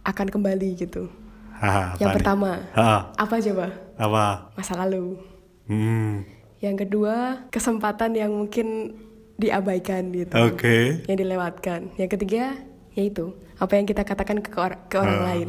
akan 0.06 0.30
kembali 0.30 0.78
gitu. 0.78 1.10
Ah, 1.58 1.92
apa 1.92 2.00
yang 2.00 2.14
pertama, 2.14 2.50
Ah, 2.72 3.10
apa 3.18 3.34
coba? 3.42 3.66
apa? 3.98 4.24
Masa 4.54 4.78
lalu. 4.78 5.18
Hmm. 5.66 6.22
Yang 6.62 6.86
kedua, 6.86 7.44
kesempatan 7.50 8.14
yang 8.14 8.32
mungkin 8.32 8.94
diabaikan 9.40 10.12
gitu. 10.12 10.34
Oke. 10.36 11.00
Yang 11.08 11.18
dilewatkan. 11.18 11.80
Yang 11.96 12.10
ketiga, 12.14 12.54
yaitu 12.92 13.32
apa 13.56 13.72
yang 13.74 13.84
kita 13.84 14.02
katakan 14.02 14.38
ke, 14.38 14.52
or- 14.54 14.80
ke 14.86 14.96
orang 14.96 15.20
lain. 15.22 15.46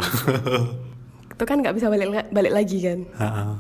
Itu 1.34 1.44
kan 1.44 1.58
nggak 1.58 1.74
bisa 1.74 1.88
balik 1.88 2.08
balik 2.30 2.54
lagi 2.54 2.78
kan. 2.80 3.00
Ah, 3.16 3.58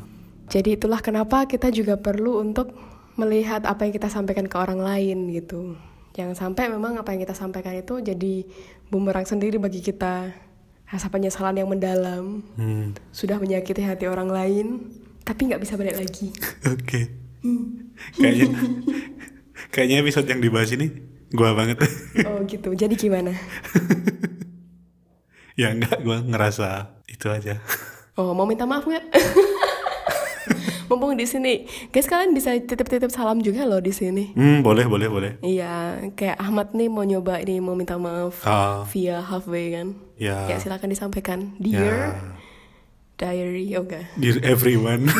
Jadi 0.48 0.76
itulah 0.76 1.00
kenapa 1.00 1.44
kita 1.44 1.67
juga 1.70 1.96
perlu 1.96 2.39
untuk 2.39 2.72
melihat 3.15 3.63
apa 3.63 3.84
yang 3.84 3.91
kita 3.91 4.08
sampaikan 4.08 4.46
ke 4.46 4.56
orang 4.56 4.78
lain 4.78 5.28
gitu. 5.30 5.76
Jangan 6.12 6.36
sampai 6.36 6.67
memang 6.67 6.96
apa 6.96 7.10
yang 7.10 7.24
kita 7.24 7.32
sampaikan 7.32 7.74
itu 7.74 8.00
jadi 8.00 8.44
bumerang 8.88 9.24
sendiri 9.24 9.58
bagi 9.58 9.80
kita. 9.80 10.30
Rasa 10.86 11.08
penyesalan 11.08 11.56
yang 11.56 11.72
mendalam, 11.72 12.44
Hmm. 12.54 12.91
sudah 13.10 13.39
menyakiti 13.39 13.80
hati 13.80 14.06
orang 14.06 14.28
lain, 14.28 14.91
tapi 15.24 15.48
nggak 15.48 15.63
bisa 15.63 15.74
balik 15.74 15.96
lagi. 15.96 16.36
Oke. 16.76 17.08
Kayaknya 18.13 18.48
kayaknya 19.69 20.02
episode 20.02 20.26
yang 20.26 20.39
dibahas 20.39 20.71
ini 20.71 20.89
gua 21.30 21.54
banget. 21.54 21.86
Oh 22.26 22.41
gitu, 22.43 22.74
jadi 22.74 22.91
gimana? 22.91 23.38
ya 25.60 25.69
enggak 25.69 26.02
gua 26.02 26.19
ngerasa 26.19 26.97
itu 27.06 27.28
aja. 27.28 27.62
Oh 28.13 28.34
mau 28.34 28.43
minta 28.43 28.65
maaf 28.65 28.84
nggak? 28.84 29.06
Mumpung 30.91 31.15
di 31.15 31.24
sini, 31.24 31.63
guys 31.88 32.04
kalian 32.04 32.36
bisa 32.36 32.52
titip-titip 32.52 33.08
salam 33.08 33.39
juga 33.39 33.63
loh 33.63 33.80
di 33.80 33.95
sini. 33.95 34.36
Hmm, 34.36 34.60
boleh 34.60 34.84
boleh 34.84 35.08
boleh. 35.08 35.32
Iya, 35.39 36.04
kayak 36.19 36.36
Ahmad 36.36 36.76
nih 36.76 36.91
mau 36.91 37.08
nyoba 37.08 37.39
ini 37.39 37.63
mau 37.63 37.80
minta 37.80 37.95
maaf 37.95 38.43
Ah, 38.43 38.84
via 38.91 39.24
halfway 39.24 39.71
kan. 39.71 39.95
ya. 40.19 40.52
Ya 40.52 40.60
silakan 40.60 40.91
disampaikan. 40.91 41.56
Dear 41.63 42.19
diary, 43.15 43.71
oke. 43.80 44.04
Dear 44.19 44.43
everyone. 44.43 45.08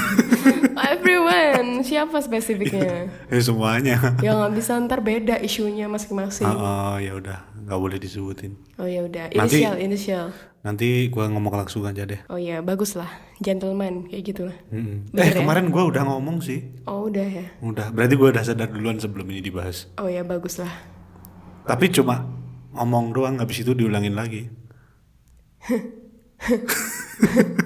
Everyone, 0.92 1.82
siapa 1.82 2.18
spesifiknya? 2.20 3.08
eh 3.28 3.40
semuanya. 3.40 4.18
ya 4.20 4.30
nggak 4.34 4.52
bisa 4.54 4.76
ntar 4.80 5.00
beda 5.00 5.38
isunya 5.38 5.86
masing-masing. 5.86 6.44
Ah, 6.44 6.94
ah, 6.94 6.96
ya 6.98 7.14
udah, 7.14 7.38
nggak 7.60 7.78
boleh 7.78 7.98
disebutin. 7.98 8.56
Oh 8.76 8.86
ya 8.86 9.02
udah, 9.02 9.30
Nanti- 9.30 9.62
inisial, 9.62 9.76
inisial. 9.78 10.26
Nanti 10.62 11.08
gua 11.08 11.26
ngomong 11.26 11.58
langsung 11.58 11.82
aja 11.84 12.04
deh. 12.04 12.22
Oh 12.28 12.38
ya, 12.38 12.62
bagus 12.62 12.94
lah, 12.94 13.10
gentleman 13.38 14.06
kayak 14.06 14.24
gitulah. 14.24 14.56
Mm-mm. 14.70 15.10
Bener 15.10 15.20
Eh 15.20 15.28
ya? 15.34 15.36
kemarin 15.40 15.66
gua 15.70 15.84
udah 15.90 16.02
ngomong 16.06 16.38
sih. 16.40 16.62
Oh 16.86 17.10
udah 17.10 17.26
ya. 17.26 17.46
Udah, 17.60 17.90
berarti 17.90 18.14
gua 18.14 18.30
udah 18.30 18.44
sadar 18.46 18.70
duluan 18.70 18.96
sebelum 18.96 19.26
ini 19.28 19.42
dibahas. 19.42 19.90
Oh 19.98 20.06
ya 20.06 20.22
bagus 20.22 20.62
lah. 20.62 20.70
Tapi 21.66 21.90
cuma 21.90 22.30
ngomong 22.72 23.10
doang, 23.10 23.36
habis 23.38 23.60
itu 23.60 23.74
diulangin 23.74 24.14
lagi. 24.14 24.48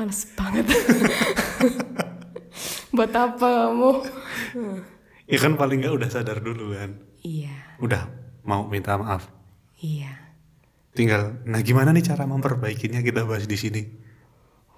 Males 0.00 0.24
banget. 0.32 0.64
Buat 2.96 3.12
apa 3.12 3.68
kamu? 3.68 3.90
Ya 5.28 5.38
kan 5.38 5.52
paling 5.54 5.84
nggak 5.84 5.94
udah 5.94 6.08
sadar 6.08 6.40
dulu 6.40 6.72
kan. 6.72 6.96
Iya, 7.20 7.52
Udah 7.78 8.08
mau 8.42 8.64
minta 8.64 8.96
maaf. 8.96 9.28
iya. 9.76 10.16
Tinggal, 10.90 11.44
nah 11.46 11.60
gimana 11.60 11.92
nih 11.92 12.02
cara 12.02 12.24
memperbaikinya 12.26 12.98
kita 12.98 13.22
bahas 13.22 13.44
di 13.44 13.54
sini. 13.54 13.82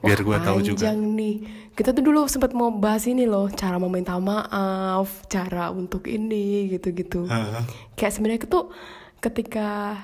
Biar 0.02 0.18
gua 0.20 0.42
tahu 0.42 0.60
juga. 0.60 0.90
panjang 0.90 0.98
nih. 1.14 1.34
Kita 1.72 1.94
tuh 1.94 2.02
dulu 2.02 2.26
sempat 2.26 2.52
mau 2.52 2.68
bahas 2.68 3.06
ini 3.06 3.24
loh, 3.24 3.48
cara 3.48 3.78
meminta 3.78 4.18
maaf, 4.18 5.24
cara 5.30 5.70
untuk 5.70 6.04
ini 6.04 6.68
gitu-gitu. 6.68 7.30
Ah, 7.30 7.64
Kayak 7.94 8.12
sebenarnya 8.12 8.40
tuh 8.44 8.74
ketika 9.22 9.94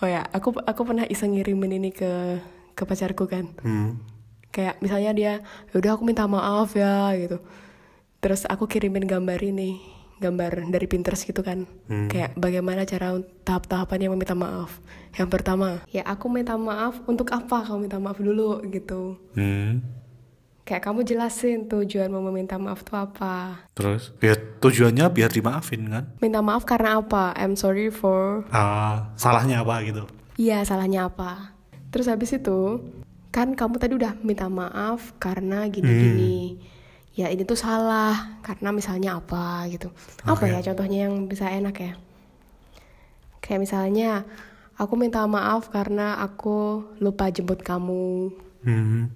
oh 0.00 0.08
ya, 0.08 0.22
aku 0.30 0.54
aku 0.62 0.80
pernah 0.86 1.04
iseng 1.04 1.36
ngirimin 1.36 1.76
ini 1.76 1.90
ke 1.90 2.40
ke 2.72 2.82
pacarku 2.86 3.26
kan. 3.26 3.50
hmm. 3.60 4.13
Kayak 4.54 4.78
misalnya 4.78 5.10
dia, 5.10 5.32
"Yaudah 5.74 5.98
aku 5.98 6.06
minta 6.06 6.30
maaf 6.30 6.78
ya" 6.78 7.10
gitu. 7.18 7.42
Terus 8.22 8.46
aku 8.46 8.70
kirimin 8.70 9.02
gambar 9.04 9.36
ini, 9.42 9.82
gambar 10.22 10.70
dari 10.70 10.86
Pinterest 10.86 11.26
gitu 11.26 11.42
kan. 11.42 11.66
Hmm. 11.90 12.06
Kayak 12.06 12.38
bagaimana 12.38 12.86
cara 12.86 13.18
tahap-tahapannya 13.42 14.08
meminta 14.14 14.38
maaf. 14.38 14.78
Yang 15.18 15.28
pertama, 15.28 15.82
ya 15.90 16.06
aku 16.06 16.30
minta 16.30 16.54
maaf 16.54 17.02
untuk 17.10 17.34
apa 17.34 17.66
kamu 17.66 17.90
minta 17.90 17.98
maaf 17.98 18.22
dulu 18.22 18.62
gitu. 18.70 19.18
Hmm. 19.34 19.82
Kayak 20.64 20.88
kamu 20.88 21.04
jelasin 21.04 21.68
tujuan 21.68 22.08
mau 22.08 22.24
meminta 22.24 22.56
maaf 22.56 22.80
tuh 22.80 22.96
apa. 22.96 23.68
Terus, 23.76 24.16
ya 24.24 24.32
tujuannya 24.38 25.12
biar 25.12 25.28
dimaafin 25.28 25.84
kan? 25.92 26.04
Minta 26.24 26.40
maaf 26.40 26.64
karena 26.64 27.04
apa? 27.04 27.36
I'm 27.36 27.52
sorry 27.52 27.92
for 27.92 28.48
Ah, 28.48 29.12
salahnya 29.20 29.60
apa 29.60 29.84
gitu? 29.84 30.08
Iya, 30.40 30.64
salahnya 30.64 31.12
apa? 31.12 31.52
Terus 31.92 32.08
habis 32.08 32.32
itu, 32.32 32.80
kan 33.34 33.58
kamu 33.58 33.82
tadi 33.82 33.98
udah 33.98 34.14
minta 34.22 34.46
maaf 34.46 35.10
karena 35.18 35.66
gini-gini. 35.66 36.62
Ya 37.18 37.26
ini 37.34 37.42
tuh 37.42 37.58
salah 37.58 38.38
karena 38.46 38.70
misalnya 38.70 39.18
apa 39.18 39.66
gitu. 39.74 39.90
Apa 40.22 40.46
Oke. 40.46 40.54
ya 40.54 40.62
contohnya 40.70 41.10
yang 41.10 41.26
bisa 41.26 41.50
enak 41.50 41.74
ya? 41.82 41.92
Kayak 43.42 43.66
misalnya 43.66 44.22
aku 44.78 44.94
minta 44.94 45.26
maaf 45.26 45.66
karena 45.74 46.22
aku 46.22 46.86
lupa 47.02 47.26
jemput 47.34 47.58
kamu. 47.66 48.30
Hmm. 48.62 49.10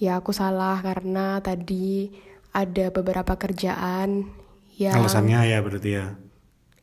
Ya 0.00 0.16
aku 0.16 0.32
salah 0.32 0.80
karena 0.80 1.36
tadi 1.44 2.08
ada 2.48 2.88
beberapa 2.88 3.36
kerjaan 3.36 4.32
yang 4.80 4.96
Alasannya 5.04 5.52
ya 5.52 5.60
berarti 5.60 5.90
ya. 6.00 6.16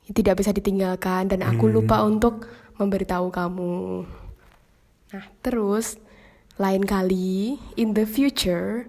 tidak 0.09 0.41
bisa 0.41 0.49
ditinggalkan 0.49 1.29
dan 1.29 1.45
aku 1.45 1.69
lupa 1.69 2.01
untuk 2.01 2.49
memberitahu 2.81 3.29
kamu. 3.29 4.05
Nah, 5.13 5.25
terus 5.45 6.01
lain 6.59 6.83
kali 6.83 7.55
in 7.73 7.95
the 7.95 8.03
future 8.03 8.85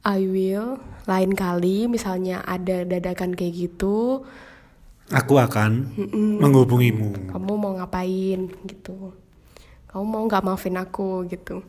I 0.00 0.24
will 0.24 0.80
lain 1.04 1.32
kali 1.32 1.88
misalnya 1.88 2.40
ada 2.44 2.84
dadakan 2.84 3.34
kayak 3.34 3.52
gitu, 3.68 4.22
Aku 5.10 5.36
akan 5.36 5.90
menghubungimu. 6.38 7.34
kamu 7.34 7.52
mau 7.58 7.74
ngapain 7.74 8.46
gitu. 8.64 9.10
Kamu 9.90 10.04
mau 10.06 10.22
nggak 10.24 10.44
maafin 10.46 10.78
aku 10.78 11.26
gitu. 11.26 11.66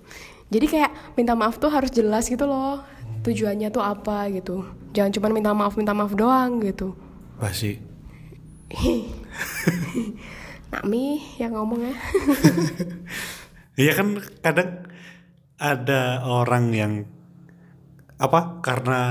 Jadi 0.47 0.65
kayak 0.67 1.15
minta 1.17 1.33
maaf 1.33 1.57
tuh 1.57 1.73
harus 1.73 1.89
jelas 1.89 2.29
gitu 2.29 2.45
loh. 2.45 2.85
Tujuannya 3.25 3.73
tuh 3.73 3.81
apa 3.81 4.29
gitu. 4.29 4.61
Jangan 4.93 5.11
cuma 5.11 5.27
minta 5.33 5.51
maaf 5.57 5.73
minta 5.73 5.91
maaf 5.91 6.13
doang 6.13 6.61
gitu. 6.61 6.93
Basi. 7.41 7.81
Nakmi 10.71 11.35
yang 11.41 11.57
ngomong 11.57 11.81
ya. 11.83 11.95
Iya 13.79 13.91
kan 13.95 14.07
kadang 14.43 14.69
ada 15.55 16.25
orang 16.25 16.65
yang 16.73 16.93
apa 18.17 18.61
karena 18.61 19.01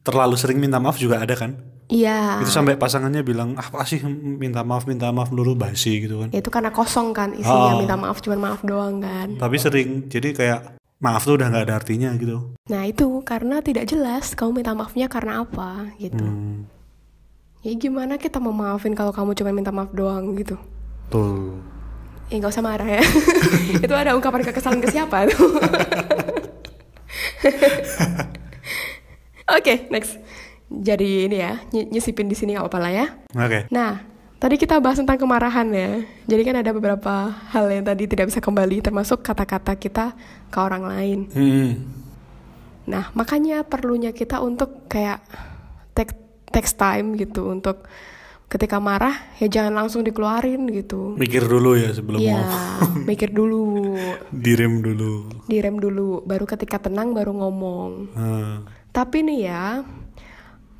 terlalu 0.00 0.36
sering 0.38 0.62
minta 0.62 0.78
maaf 0.78 0.96
juga 0.96 1.20
ada 1.20 1.34
kan? 1.34 1.58
Iya. 1.86 2.42
Itu 2.42 2.50
sampai 2.50 2.74
pasangannya 2.74 3.22
bilang 3.22 3.54
ah 3.54 3.66
apa 3.66 3.86
sih 3.86 4.02
minta 4.02 4.66
maaf 4.66 4.86
minta 4.90 5.10
maaf 5.14 5.30
dulu 5.30 5.54
basi 5.54 6.02
gitu 6.02 6.22
kan. 6.22 6.28
Ya 6.34 6.42
itu 6.42 6.50
karena 6.50 6.70
kosong 6.74 7.14
kan 7.14 7.30
isinya 7.34 7.78
Oh. 7.78 7.80
minta 7.82 7.94
maaf 7.94 8.18
cuma 8.22 8.38
maaf 8.38 8.62
doang 8.66 8.98
kan. 9.02 9.38
Tapi 9.38 9.56
sering 9.58 10.10
jadi 10.10 10.34
kayak 10.34 10.60
maaf 10.98 11.22
tuh 11.22 11.38
udah 11.38 11.46
nggak 11.50 11.64
ada 11.70 11.74
artinya 11.78 12.10
gitu. 12.18 12.54
Nah 12.70 12.82
itu 12.86 13.06
karena 13.22 13.62
tidak 13.62 13.86
jelas 13.86 14.34
kamu 14.34 14.62
minta 14.62 14.72
maafnya 14.74 15.06
karena 15.06 15.46
apa 15.46 15.94
gitu. 15.98 16.26
Hmm. 16.26 16.66
Ya 17.62 17.74
gimana 17.74 18.18
kita 18.18 18.38
mau 18.38 18.54
maafin 18.54 18.94
kalau 18.94 19.10
kamu 19.10 19.34
cuma 19.34 19.50
minta 19.54 19.70
maaf 19.70 19.90
doang 19.94 20.34
gitu. 20.38 20.58
Tuh. 21.10 21.54
Ya 22.26 22.42
nggak 22.42 22.52
usah 22.52 22.64
marah 22.64 22.88
ya. 22.88 23.02
itu 23.84 23.94
ada 23.94 24.16
ungkapan 24.18 24.42
kekesalan 24.42 24.82
ke 24.82 24.90
siapa 24.90 25.30
tuh. 25.30 25.46
Oke 29.56 29.86
next. 29.94 30.18
Jadi 30.66 31.30
ini 31.30 31.38
ya 31.38 31.62
ny- 31.70 31.86
nyisipin 31.94 32.26
di 32.26 32.34
sini 32.34 32.58
nggak 32.58 32.66
apa-apa 32.66 32.78
lah 32.82 32.92
ya. 32.92 33.06
Oke. 33.38 33.70
Nah, 33.70 34.02
tadi 34.42 34.58
kita 34.58 34.82
bahas 34.82 34.98
tentang 34.98 35.22
kemarahan 35.22 35.70
ya. 35.70 36.02
Jadi 36.26 36.42
kan 36.42 36.56
ada 36.58 36.70
beberapa 36.74 37.30
hal 37.54 37.70
yang 37.70 37.86
tadi 37.86 38.10
tidak 38.10 38.34
bisa 38.34 38.42
kembali, 38.42 38.82
termasuk 38.82 39.22
kata-kata 39.22 39.78
kita 39.78 40.18
ke 40.50 40.58
orang 40.58 40.90
lain. 40.90 41.18
Hmm. 41.30 41.70
Nah, 42.90 43.14
makanya 43.14 43.62
perlunya 43.62 44.10
kita 44.10 44.42
untuk 44.42 44.90
kayak 44.90 45.22
take, 45.94 46.14
takes 46.50 46.74
time 46.74 47.14
gitu 47.14 47.46
untuk 47.50 47.86
ketika 48.46 48.78
marah 48.78 49.26
ya 49.42 49.50
jangan 49.50 49.74
langsung 49.74 50.06
dikeluarin 50.06 50.70
gitu. 50.70 51.18
Mikir 51.18 51.44
dulu 51.44 51.74
ya 51.74 51.90
sebelum 51.90 52.18
Iya, 52.22 52.38
mau 52.38 53.02
mikir 53.10 53.34
dulu, 53.34 53.94
direm 54.30 54.80
dulu. 54.80 55.26
direm 55.50 55.76
dulu, 55.76 56.22
baru 56.22 56.46
ketika 56.46 56.78
tenang 56.78 57.10
baru 57.10 57.34
ngomong. 57.34 57.90
Hmm. 58.14 58.56
Tapi 58.94 59.26
nih 59.26 59.40
ya, 59.50 59.82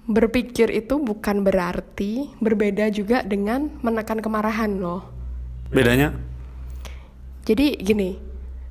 berpikir 0.07 0.71
itu 0.71 0.97
bukan 0.97 1.43
berarti 1.43 2.31
berbeda 2.39 2.87
juga 2.89 3.27
dengan 3.27 3.69
menekan 3.83 4.23
kemarahan 4.23 4.79
loh. 4.79 5.03
Bedanya? 5.69 6.15
Jadi 7.43 7.79
gini, 7.79 8.15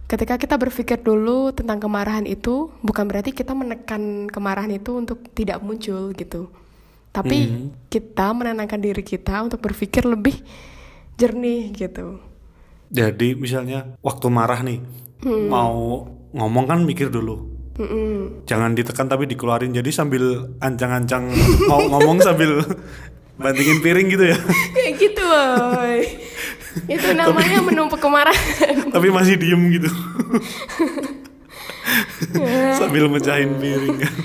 ketika 0.08 0.40
kita 0.40 0.56
berpikir 0.56 1.00
dulu 1.00 1.52
tentang 1.52 1.84
kemarahan 1.84 2.24
itu, 2.24 2.72
bukan 2.80 3.06
berarti 3.08 3.36
kita 3.36 3.52
menekan 3.52 4.32
kemarahan 4.32 4.72
itu 4.72 4.96
untuk 4.96 5.20
tidak 5.36 5.60
muncul 5.60 6.16
gitu. 6.16 6.48
Tapi 7.16 7.72
kita 7.88 8.36
menenangkan 8.36 8.76
diri 8.84 9.00
kita 9.00 9.40
untuk 9.48 9.64
berpikir 9.64 10.04
lebih 10.04 10.36
jernih 11.16 11.72
gitu. 11.72 12.20
Jadi 12.92 13.40
misalnya 13.40 13.96
waktu 14.04 14.28
marah 14.28 14.60
nih 14.60 14.84
mau 15.48 16.04
ngomong 16.36 16.66
kan 16.68 16.80
mikir 16.84 17.08
dulu. 17.08 17.56
Mm-mm. 17.76 18.48
Jangan 18.48 18.72
ditekan 18.76 19.08
tapi 19.08 19.28
dikeluarin. 19.28 19.72
Jadi 19.72 19.92
sambil 19.92 20.52
ancang-ancang 20.60 21.32
mau 21.72 21.80
ngomong 21.88 22.20
sambil 22.24 22.64
bantingin 23.42 23.80
piring 23.84 24.08
gitu 24.12 24.26
ya. 24.32 24.38
Kayak 24.76 24.94
gitu, 25.04 25.24
boy. 25.24 26.00
itu 26.92 27.08
namanya 27.16 27.64
menumpuk 27.64 28.04
kemarahan. 28.04 28.92
tapi 28.92 29.08
masih 29.08 29.40
diem 29.40 29.60
gitu. 29.80 29.88
sambil 32.76 33.08
mecahin 33.08 33.56
piring 33.60 34.04
kan. 34.04 34.16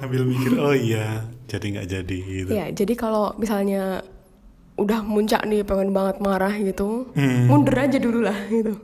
Sambil 0.00 0.24
mikir 0.24 0.56
oh 0.56 0.72
iya 0.72 1.28
jadi 1.44 1.66
nggak 1.76 1.88
jadi 1.88 2.18
gitu. 2.24 2.50
ya, 2.50 2.66
jadi 2.70 2.92
kalau 2.94 3.36
misalnya 3.36 4.00
udah 4.74 5.02
muncak 5.02 5.44
nih 5.44 5.60
pengen 5.60 5.92
banget 5.92 6.16
marah 6.18 6.54
gitu, 6.54 7.10
Hmm. 7.12 7.46
mundur 7.46 7.76
aja 7.76 7.98
dulu 7.98 8.22
lah 8.22 8.38
gitu. 8.48 8.80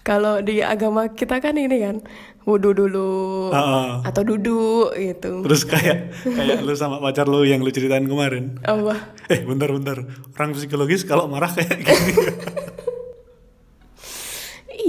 Kalau 0.00 0.40
di 0.40 0.60
agama 0.60 1.08
kita 1.10 1.36
kan 1.36 1.52
ini 1.52 1.78
kan 1.78 1.96
wudhu 2.42 2.72
dulu 2.72 3.08
Heeh. 3.48 3.90
atau 4.04 4.22
duduk 4.24 4.92
gitu. 4.94 5.44
Terus 5.44 5.62
kayak 5.64 6.16
kayak 6.22 6.60
lu 6.60 6.72
sama 6.72 6.96
pacar 6.98 7.24
lu 7.24 7.44
yang 7.44 7.60
lu 7.60 7.68
ceritain 7.68 8.04
kemarin. 8.04 8.56
Apa? 8.62 9.12
Eh 9.28 9.44
bentar-bentar 9.44 10.04
Orang 10.32 10.52
psikologis 10.52 11.04
kalau 11.04 11.28
marah 11.28 11.48
kayak 11.50 11.76
gini 11.76 12.12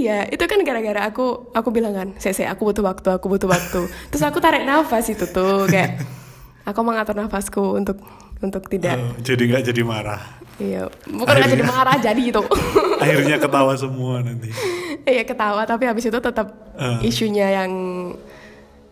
Iya, 0.00 0.24
itu 0.26 0.40
kan 0.40 0.56
gara-gara 0.60 1.04
aku 1.04 1.52
aku 1.52 1.68
bilang 1.68 1.92
kan, 1.92 2.08
"Sese, 2.16 2.48
aku 2.48 2.64
butuh 2.64 2.80
waktu, 2.80 3.08
aku 3.12 3.28
butuh 3.28 3.44
waktu." 3.46 3.84
Terus 4.10 4.24
aku 4.24 4.40
tarik 4.40 4.64
nafas 4.64 5.06
itu 5.06 5.28
tuh 5.28 5.66
kayak 5.66 6.00
aku 6.64 6.80
mengatur 6.80 7.12
nafasku 7.14 7.76
untuk 7.76 8.00
untuk 8.40 8.64
tidak 8.66 8.96
Oh, 8.96 9.12
Jadi 9.20 9.42
nggak 9.46 9.68
jadi 9.68 9.82
marah 9.82 10.40
iya, 10.56 10.88
bukan 11.04 11.28
nggak 11.30 11.52
jadi 11.52 11.64
marah 11.64 11.96
jadi 11.96 12.20
gitu. 12.20 12.40
Akhirnya 13.02 13.36
ketawa 13.36 13.72
semua 13.76 14.20
nanti 14.20 14.48
Iya 15.04 15.24
ketawa 15.24 15.64
tapi 15.64 15.84
habis 15.84 16.04
itu 16.04 16.16
tetap 16.16 16.48
Eh. 16.80 17.04
isunya 17.04 17.60
yang 17.60 17.72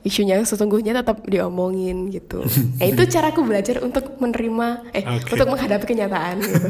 isunya 0.00 0.36
yang 0.36 0.44
sesungguhnya 0.44 0.92
tetap 0.94 1.24
diomongin 1.24 2.08
gitu. 2.08 2.44
nah, 2.76 2.84
itu 2.92 3.02
caraku 3.08 3.40
belajar 3.40 3.80
untuk 3.80 4.16
menerima 4.16 4.92
eh 4.92 5.04
Oke. 5.08 5.32
untuk 5.32 5.46
menghadapi 5.48 5.84
kenyataan 5.86 6.36
gitu. 6.38 6.68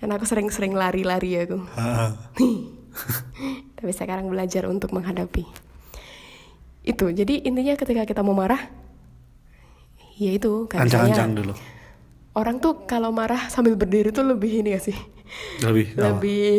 Karena 0.00 0.16
aku 0.16 0.24
sering-sering 0.24 0.74
lari-lari 0.74 1.38
aku. 1.38 1.58
Heeh. 1.70 2.10
Tapi 3.78 3.90
sekarang 3.94 4.28
belajar 4.28 4.66
untuk 4.66 4.92
menghadapi. 4.92 5.46
Itu, 6.80 7.12
jadi 7.12 7.44
intinya 7.44 7.76
ketika 7.76 8.08
kita 8.08 8.24
mau 8.24 8.32
marah, 8.32 8.72
ya 10.16 10.32
itu 10.32 10.68
Ancang-ancang 10.72 11.32
dulu 11.36 11.54
orang 12.34 12.62
tuh 12.62 12.86
kalau 12.86 13.10
marah 13.10 13.50
sambil 13.50 13.74
berdiri 13.74 14.14
tuh 14.14 14.22
lebih 14.22 14.62
ini 14.62 14.76
gak 14.76 14.84
sih? 14.90 14.96
Lebih 15.64 15.96
apa? 15.96 16.02
Lebih 16.14 16.50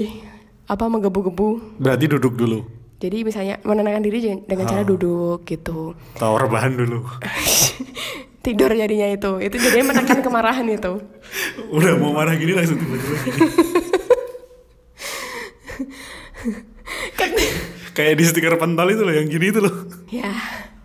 apa 0.67 0.85
menggebu-gebu. 0.87 1.79
Berarti 1.83 2.05
duduk 2.07 2.39
dulu 2.39 2.63
Jadi 3.01 3.25
misalnya 3.25 3.57
menenangkan 3.65 4.05
diri 4.05 4.45
dengan 4.45 4.65
cara 4.69 4.85
duduk 4.85 5.41
gitu. 5.49 5.97
Tahu 6.21 6.33
rebahan 6.37 6.77
dulu 6.77 7.01
Tidur 8.45 8.73
jadinya 8.73 9.09
itu. 9.09 9.41
Itu 9.41 9.57
jadinya 9.57 9.93
menekan 9.93 10.21
kemarahan 10.21 10.65
itu. 10.69 11.01
Udah 11.73 11.93
mau 11.97 12.13
marah 12.13 12.37
gini 12.37 12.53
langsung 12.53 12.77
tiba-tiba 12.77 13.80
Kayak 17.95 18.13
di 18.17 18.23
stiker 18.23 18.55
pentol 18.55 18.87
itu 18.89 19.03
loh 19.03 19.11
Yang 19.11 19.27
gini 19.31 19.45
itu 19.49 19.59
loh 19.59 19.75
ya, 20.07 20.31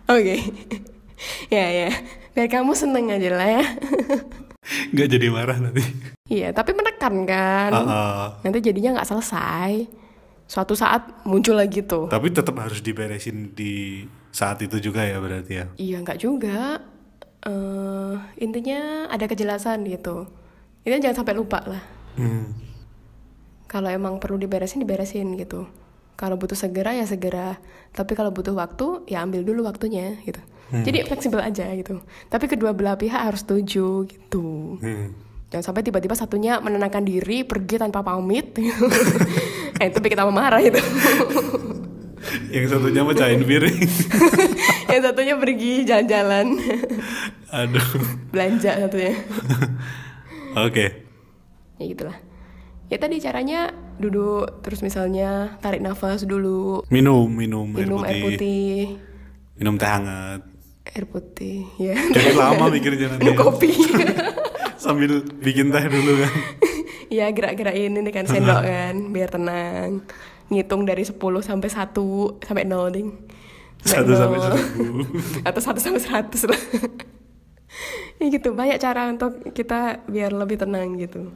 oke. 0.05 0.35
ya 1.49 1.65
ya, 1.67 1.89
biar 2.31 2.47
kamu 2.47 2.71
seneng 2.71 3.09
aja 3.09 3.29
lah 3.31 3.49
ya. 3.49 3.65
Nggak 4.91 5.07
jadi 5.09 5.27
marah 5.27 5.57
nanti 5.57 5.83
Iya, 6.27 6.51
tapi 6.51 6.71
menekan 6.71 7.23
kan. 7.23 7.71
Heeh. 7.71 8.23
Nanti 8.43 8.59
jadinya 8.61 8.99
nggak 8.99 9.07
selesai. 9.07 9.87
Suatu 10.43 10.75
saat 10.75 11.23
muncul 11.23 11.55
lagi 11.55 11.79
tuh. 11.81 12.07
Tapi 12.07 12.31
tetap 12.31 12.55
harus 12.55 12.79
diberesin 12.79 13.51
di 13.51 14.03
saat 14.29 14.59
itu 14.59 14.79
juga 14.79 15.01
ya 15.01 15.17
berarti 15.17 15.53
ya 15.53 15.65
Iya 15.77 15.97
nggak 16.03 16.19
juga. 16.19 16.83
eh 17.39 18.13
intinya 18.37 19.07
ada 19.07 19.23
kejelasan 19.23 19.87
gitu. 19.87 20.27
Ini 20.83 20.99
jangan 20.99 21.23
sampai 21.23 21.35
lupa 21.35 21.63
lah. 21.63 21.83
hmm. 22.15 22.66
Kalau 23.67 23.91
emang 23.91 24.19
perlu 24.19 24.39
diberesin 24.39 24.81
diberesin 24.81 25.35
gitu. 25.35 25.67
Kalau 26.17 26.39
butuh 26.39 26.57
segera 26.57 26.95
ya 26.95 27.05
segera. 27.05 27.59
Tapi 27.93 28.17
kalau 28.17 28.33
butuh 28.33 28.55
waktu 28.55 29.05
ya 29.05 29.21
ambil 29.21 29.43
dulu 29.43 29.67
waktunya 29.67 30.17
gitu. 30.23 30.39
Jadi 30.67 31.07
fleksibel 31.07 31.39
aja 31.39 31.71
gitu. 31.79 32.03
Tapi 32.27 32.45
kedua 32.51 32.75
belah 32.75 32.99
pihak 32.99 33.31
harus 33.31 33.43
setuju 33.43 34.03
gitu. 34.07 34.75
Hmm. 34.83 35.15
Jangan 35.47 35.71
sampai 35.71 35.83
tiba-tiba 35.83 36.11
satunya 36.11 36.59
menenangkan 36.59 37.07
diri 37.07 37.47
pergi 37.47 37.79
tanpa 37.79 38.03
pamit. 38.03 38.51
nah, 39.79 39.85
itu 39.91 39.99
bikin 40.03 40.17
tambah 40.19 40.35
marah 40.35 40.59
itu. 40.59 40.79
Yang 42.51 42.75
satunya 42.75 43.07
mecahin 43.07 43.39
piring 43.47 43.87
Yang 44.91 45.01
satunya 45.07 45.35
pergi 45.39 45.87
jalan-jalan. 45.87 46.59
Aduh 47.55 47.87
Belanja 48.35 48.83
satunya. 48.83 49.15
Oke 50.59 51.07
ya 51.77 51.85
gitulah 51.85 52.17
ya 52.87 52.97
tadi 52.97 53.17
caranya 53.17 53.67
duduk 53.95 54.61
terus 54.61 54.79
misalnya 54.79 55.57
tarik 55.57 55.79
nafas 55.79 56.23
dulu 56.23 56.83
Minum, 56.87 57.27
minum, 57.27 57.67
minum 57.67 57.99
air 58.01 58.13
air 58.13 58.21
putih. 58.21 58.37
putih 58.37 58.75
Minum 59.55 59.73
teh 59.75 59.85
hangat. 59.85 60.41
air 60.87 61.03
putih 61.03 61.65
ya 61.75 61.97
Jadi 62.07 62.31
lama 62.33 62.69
mikirnya 62.69 63.07
nanti. 63.09 63.21
minum 63.21 63.35
kopi 63.35 63.73
Sambil 64.77 65.19
bikin 65.35 65.67
teh 65.67 65.83
dulu 65.83 66.11
kan. 66.17 66.33
ya 67.17 67.27
gerak-gerakin 67.27 67.91
ini 67.93 68.09
kan 68.09 68.23
sendok 68.23 68.61
kan 68.61 68.95
biar 69.09 69.27
tenang 69.27 70.03
ngitung 70.47 70.83
dari 70.83 71.03
10 71.03 71.15
sampai 71.17 71.67
1 71.67 71.91
sampai 72.39 72.63
0 72.63 72.87
ding 72.89 73.09
Satu 73.77 74.11
sampai 74.11 74.39
seribu. 74.39 75.03
atau 75.47 75.61
1 75.61 75.75
sampai 75.77 76.01
100 76.01 76.23
lah 76.45 76.61
ya 78.17 78.25
gitu 78.27 78.49
banyak 78.51 78.77
cara 78.77 79.07
untuk 79.07 79.33
kita 79.51 80.01
biar 80.05 80.31
lebih 80.31 80.57
tenang 80.57 80.95
gitu 80.95 81.29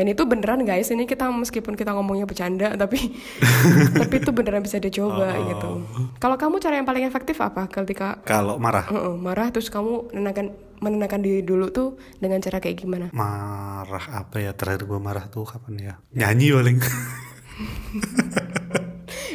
dan 0.00 0.08
itu 0.08 0.24
beneran 0.24 0.64
guys 0.64 0.88
ini 0.88 1.04
kita 1.04 1.28
meskipun 1.28 1.76
kita 1.76 1.92
ngomongnya 1.92 2.24
bercanda 2.24 2.72
tapi 2.72 3.12
tapi 4.00 4.14
itu 4.16 4.32
beneran 4.32 4.64
bisa 4.64 4.80
dicoba 4.80 5.36
Oh. 5.36 5.44
gitu 5.52 5.70
kalau 6.16 6.40
kamu 6.40 6.56
cara 6.56 6.80
yang 6.80 6.88
paling 6.88 7.04
efektif 7.04 7.36
apa 7.44 7.68
ketika 7.68 8.16
Kalau 8.24 8.56
marah, 8.56 8.88
uh-uh, 8.88 9.20
marah 9.20 9.52
terus 9.52 9.68
kamu 9.68 10.08
menenangkan 10.16 10.56
menenangkan 10.80 11.20
diri 11.20 11.44
dulu 11.44 11.68
tuh 11.68 12.00
dengan 12.16 12.40
cara 12.40 12.56
kayak 12.56 12.80
gimana 12.80 13.12
marah 13.12 14.24
apa 14.24 14.40
ya 14.40 14.56
terakhir 14.56 14.88
gue 14.88 14.96
marah 14.96 15.28
tuh 15.28 15.44
kapan 15.44 15.76
ya? 15.76 15.94
Nyanyi 16.16 16.48
paling. 16.56 16.78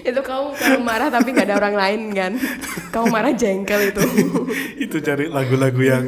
itu 0.05 0.21
kamu 0.21 0.53
kalau 0.53 0.81
marah 0.85 1.09
tapi 1.09 1.33
nggak 1.33 1.49
ada 1.49 1.57
orang 1.57 1.75
lain 1.75 2.01
kan 2.13 2.31
kamu 2.93 3.05
marah 3.09 3.33
jengkel 3.33 3.89
itu 3.89 4.01
itu 4.85 4.97
cari 5.01 5.25
lagu-lagu 5.27 5.81
yang 5.81 6.05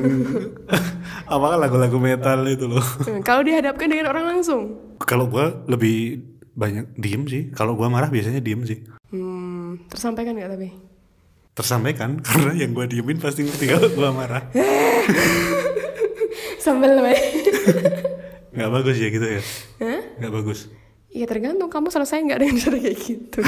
apa 1.33 1.45
kan 1.49 1.59
lagu-lagu 1.59 1.97
metal 1.97 2.45
itu 2.45 2.69
loh. 2.69 2.85
kalau 3.25 3.41
dihadapkan 3.41 3.89
dengan 3.89 4.13
orang 4.13 4.37
langsung 4.37 4.77
Kalau 5.01 5.25
gue 5.29 5.45
lebih 5.69 6.19
banyak 6.57 6.97
diem 6.97 7.23
sih. 7.29 7.43
Kalau 7.53 7.77
gue 7.77 7.85
marah 7.85 8.09
biasanya 8.09 8.41
diem 8.41 8.65
sih. 8.65 8.81
hmm, 9.13 9.87
tersampaikan 9.93 10.33
nggak 10.33 10.51
tapi 10.57 10.67
Tersampaikan 11.53 12.17
karena 12.25 12.53
yang 12.53 12.73
gue 12.73 12.85
diemin 12.85 13.17
pasti 13.21 13.45
ngerti 13.45 13.65
kalau 13.69 13.89
gue 13.93 14.09
marah. 14.13 14.45
sambal 16.61 17.01
Bay. 17.01 17.17
Nggak 18.53 18.69
bagus 18.73 18.95
ya 18.97 19.07
gitu 19.09 19.25
ya. 19.25 19.41
Nggak 20.21 20.33
bagus. 20.33 20.59
Iya 21.17 21.25
tergantung 21.25 21.65
kamu 21.67 21.89
selesai 21.89 22.21
nggak 22.21 22.37
dengan 22.37 22.55
cara 22.61 22.77
kayak 22.77 22.97
gitu. 23.01 23.41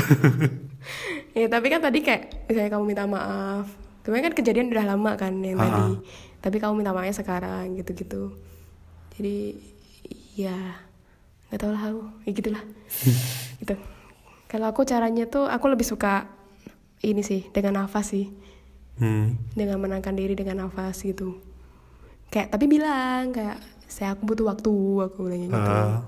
ya 1.38 1.45
tapi 1.45 1.67
kan 1.69 1.79
tadi 1.79 2.01
kayak 2.01 2.49
misalnya 2.49 2.71
kamu 2.73 2.84
minta 2.84 3.05
maaf, 3.05 3.69
kemarin 4.01 4.25
kan 4.25 4.34
kejadian 4.34 4.73
udah 4.73 4.86
lama 4.89 5.12
kan 5.13 5.38
yang 5.38 5.53
tadi. 5.55 6.01
Tapi 6.39 6.58
kamu 6.58 6.82
minta 6.82 6.89
maafnya 6.89 7.13
sekarang 7.13 7.77
gitu-gitu. 7.77 8.34
Jadi 9.13 9.53
ya 10.34 10.55
nggak 11.47 11.60
tahu 11.60 11.71
lah 11.71 11.84
aku, 11.86 12.01
ya 12.25 12.32
gitulah. 12.34 12.63
gitu. 13.62 13.75
Kalau 14.49 14.65
aku 14.65 14.82
caranya 14.82 15.29
tuh 15.29 15.45
aku 15.45 15.69
lebih 15.69 15.86
suka 15.86 16.25
ini 16.99 17.21
sih 17.21 17.45
dengan 17.49 17.86
nafas 17.86 18.10
sih, 18.10 18.27
Hmm. 18.97 19.38
dengan 19.55 19.79
menangkan 19.79 20.12
diri 20.12 20.34
dengan 20.34 20.65
nafas 20.65 21.05
gitu. 21.05 21.38
Kayak 22.27 22.51
tapi 22.51 22.65
bilang 22.65 23.29
kayak 23.29 23.55
saya 23.86 24.12
aku 24.12 24.25
butuh 24.25 24.49
waktu 24.49 24.73
aku 25.05 25.17
bilang 25.23 25.47
gitu 25.47 25.55
Ah. 25.55 26.03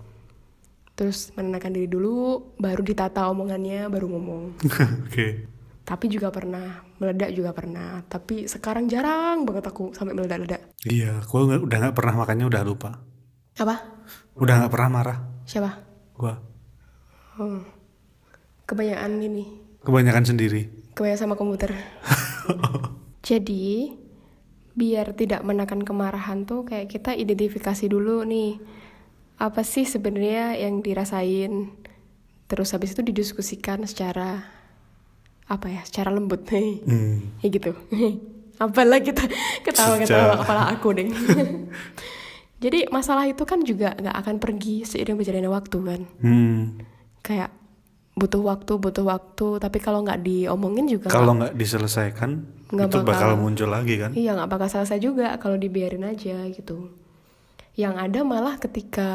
Terus 1.01 1.33
menenangkan 1.33 1.73
diri 1.73 1.89
dulu 1.89 2.13
baru 2.55 2.77
ditata 2.79 3.25
omongannya 3.25 3.89
baru 3.89 4.05
ngomong 4.07 4.43
Oke. 5.09 5.49
tapi 5.81 6.05
juga 6.05 6.29
pernah 6.29 6.85
meledak 6.95 7.33
juga 7.33 7.49
pernah 7.51 8.05
tapi 8.05 8.45
sekarang 8.45 8.85
jarang 8.85 9.41
banget 9.41 9.65
aku 9.65 9.89
sampai 9.91 10.13
meledak-ledak 10.13 10.61
Iya, 10.81 11.25
nggak- 11.25 11.65
udah 11.65 11.77
nggak 11.79 11.95
pernah 11.95 12.13
makanya 12.15 12.45
udah 12.45 12.61
lupa. 12.61 13.01
apa 13.55 13.81
Udah 14.37 14.61
nggak 14.61 14.71
pernah 14.71 14.89
marah. 14.91 15.17
siapa 15.43 15.81
Gue 16.13 16.37
oh. 17.35 17.65
kebanyakan 18.63 19.17
ini 19.19 19.45
kebanyakan 19.81 20.23
sendiri. 20.23 20.69
kebanyakan 20.93 21.17
sama 21.19 21.33
komputer 21.33 21.73
jadi 23.27 23.97
biar 24.71 25.11
tidak 25.13 25.41
menekan 25.41 25.81
kemarahan 25.81 26.45
tuh 26.45 26.63
kayak 26.63 26.87
kita 26.87 27.11
identifikasi 27.11 27.89
dulu 27.89 28.21
nih 28.23 28.61
apa 29.41 29.61
sih 29.63 29.83
sebenarnya 29.83 30.53
yang 30.55 30.79
dirasain 30.79 31.73
terus 32.45 32.69
habis 32.69 32.91
itu 32.91 33.01
didiskusikan 33.01 33.81
secara 33.83 34.45
apa 35.45 35.67
ya 35.67 35.81
secara 35.81 36.09
lembut 36.09 36.45
nih 36.45 36.69
Hmm. 36.87 37.17
ya 37.39 37.49
gitu 37.49 37.73
apalah 38.61 38.99
kita 38.99 39.25
ketawa-ketawa 39.65 40.05
Secara- 40.05 40.39
kepala 40.39 40.63
aku 40.69 40.87
deh 40.93 41.09
jadi 42.57 42.85
masalah 42.87 43.25
itu 43.25 43.41
kan 43.41 43.59
juga 43.61 43.95
nggak 43.95 44.15
akan 44.15 44.35
pergi 44.37 44.85
seiring 44.85 45.17
berjalannya 45.17 45.49
waktu 45.49 45.77
kan 45.79 46.01
Hmm. 46.19 46.77
kayak 47.19 47.49
butuh 48.11 48.43
waktu 48.43 48.73
butuh 48.75 49.01
waktu 49.03 49.47
tapi 49.57 49.79
kalau 49.79 50.03
nggak 50.03 50.21
diomongin 50.21 50.85
juga 50.85 51.07
Kalau 51.07 51.31
nggak 51.33 51.55
diselesaikan, 51.55 52.43
Nggak 52.69 52.87
itu 52.91 52.97
bakal 52.99 53.33
bakal. 53.33 53.39
muncul 53.39 53.65
lagi 53.67 53.95
kan? 53.97 54.11
iya 54.13 54.35
nggak 54.35 54.51
bakal 54.51 54.67
selesai 54.69 54.99
juga 54.99 55.33
kalau 55.35 55.55
dibiarin 55.55 56.03
aja 56.03 56.45
gitu 56.47 56.91
yang 57.73 57.95
ada 57.95 58.21
malah 58.21 58.57
ketika 58.57 59.09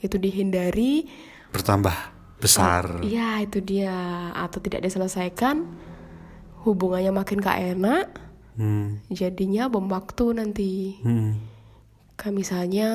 itu 0.00 0.16
dihindari 0.16 1.06
Bertambah 1.50 1.94
besar. 2.38 2.98
iya 3.00 3.38
itu 3.38 3.60
dia 3.60 3.94
atau 4.32 4.58
tidak 4.58 4.82
diselesaikan 4.82 5.66
hubungannya 6.62 7.12
makin 7.12 7.38
gak 7.38 7.60
enak 7.76 8.06
Hmm. 8.50 9.00
jadinya 9.08 9.70
bom 9.70 9.88
waktu 9.88 10.36
nanti 10.36 10.98
Hmm. 11.00 11.38
kayak 12.14 12.34
misalnya 12.34 12.90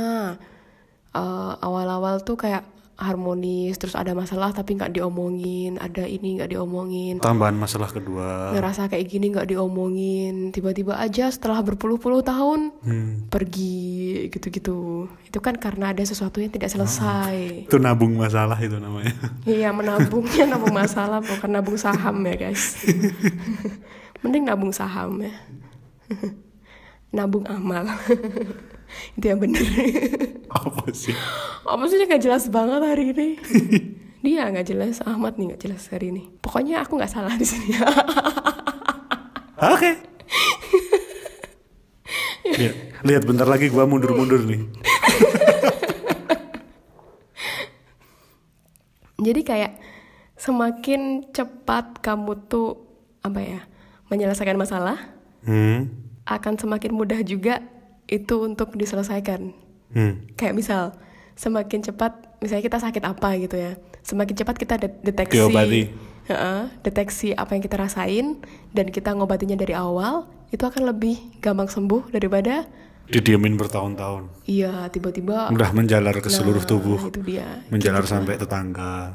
eh, 1.11 1.53
awal-awal 1.57 2.21
tuh 2.21 2.35
kayak 2.35 2.67
harmonis 2.95 3.75
terus 3.75 3.91
ada 3.91 4.15
masalah 4.15 4.55
tapi 4.55 4.79
nggak 4.79 4.95
diomongin 4.95 5.75
ada 5.77 6.07
ini 6.07 6.39
nggak 6.39 6.55
diomongin. 6.55 7.19
Tambahan 7.19 7.55
masalah 7.55 7.91
kedua. 7.91 8.55
ngerasa 8.55 8.87
kayak 8.87 9.05
gini 9.05 9.35
nggak 9.35 9.51
diomongin. 9.51 10.55
Tiba-tiba 10.55 10.95
aja 10.95 11.27
setelah 11.27 11.59
berpuluh-puluh 11.59 12.23
tahun 12.23 12.71
Hmm. 12.81 13.27
pergi 13.27 14.27
gitu-gitu. 14.31 15.11
Itu 15.27 15.39
kan 15.39 15.59
karena 15.59 15.91
ada 15.91 16.01
sesuatu 16.01 16.39
yang 16.39 16.51
tidak 16.51 16.71
selesai. 16.71 17.67
Itu 17.67 17.77
nabung 17.77 18.15
masalah 18.15 18.55
itu 18.63 18.79
namanya. 18.79 19.11
iya 19.43 19.75
menabungnya 19.75 20.47
nabung 20.55 20.71
masalah 20.71 21.19
bukan 21.19 21.49
nabung 21.51 21.75
saham 21.75 22.23
ya 22.23 22.35
guys. 22.47 22.79
Mending 24.23 24.47
nabung 24.47 24.71
saham 24.71 25.19
ya. 25.19 25.35
Nabung 27.15 27.47
amal 27.47 27.87
itu 29.13 29.25
yang 29.25 29.37
bener 29.37 29.61
Apa 30.49 30.89
sih? 30.89 31.13
apa 31.61 31.83
sih 31.85 31.97
nggak 31.99 32.21
jelas 32.21 32.47
banget 32.47 32.81
hari 32.81 33.11
ini 33.11 33.27
dia 34.25 34.49
nggak 34.49 34.65
jelas 34.65 35.01
Ahmad 35.01 35.37
nih 35.37 35.53
nggak 35.53 35.61
jelas 35.61 35.85
hari 35.87 36.09
ini 36.09 36.33
pokoknya 36.39 36.81
aku 36.81 36.97
nggak 36.97 37.11
salah 37.11 37.33
di 37.33 37.45
sini 37.45 37.77
Oke. 39.55 39.91
lihat, 42.45 42.75
lihat 43.01 43.23
bentar 43.23 43.47
lagi 43.47 43.67
gua 43.67 43.87
mundur-mundur 43.87 44.43
nih. 44.43 44.61
jadi 49.25 49.41
kayak 49.41 49.73
semakin 50.35 51.01
cepat 51.31 52.03
kamu 52.03 52.35
tuh 52.45 52.83
apa 53.21 53.39
ya 53.41 53.61
menyelesaikan 54.09 54.55
masalah 54.55 54.99
Hmm. 55.45 55.93
akan 56.25 56.57
semakin 56.57 56.89
mudah 56.89 57.21
juga 57.21 57.61
itu 58.07 58.35
untuk 58.39 58.73
diselesaikan 58.73 59.51
Hmm. 59.87 60.27
kayak 60.33 60.53
misal 60.53 60.91
semakin 61.33 61.79
cepat 61.81 62.11
misalnya 62.37 62.63
kita 62.63 62.79
sakit 62.79 63.01
apa 63.01 63.29
gitu 63.37 63.55
ya 63.55 63.75
semakin 64.01 64.35
cepat 64.35 64.55
kita 64.55 64.75
de- 64.75 64.99
deteksi 65.01 65.37
Diobati. 65.37 65.81
Heeh, 66.25 66.61
deteksi 66.81 67.31
apa 67.31 67.53
yang 67.53 67.61
kita 67.61 67.77
rasain 67.77 68.41
dan 68.71 68.89
kita 68.89 69.13
ngobatinya 69.13 69.53
dari 69.53 69.71
awal 69.71 70.25
itu 70.49 70.61
akan 70.61 70.89
lebih 70.89 71.15
gampang 71.37 71.65
sembuh 71.65 72.09
daripada 72.09 72.65
Didiemin 73.05 73.53
bertahun-tahun. 73.53 74.33
iya 74.43 74.89
tiba-tiba 74.89 75.47
Udah 75.47 75.69
menjalar 75.71 76.17
ke 76.17 76.27
seluruh 76.27 76.59
Nah, 76.59 76.67
tubuh. 76.67 76.99
itu 77.05 77.21
dia 77.21 77.61
Menjalar 77.69 78.03
sampai 78.03 78.35
tetangga. 78.35 79.13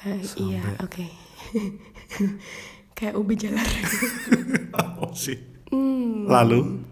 Ya, 0.00 0.12
iya 0.36 0.62
oke 0.78 1.04
kayak 2.96 3.16
ubi 3.16 3.34
jalar 3.34 3.64
Apa 4.76 5.08
sih? 5.14 5.40
Hmm, 5.68 6.26
Lalu? 6.26 6.84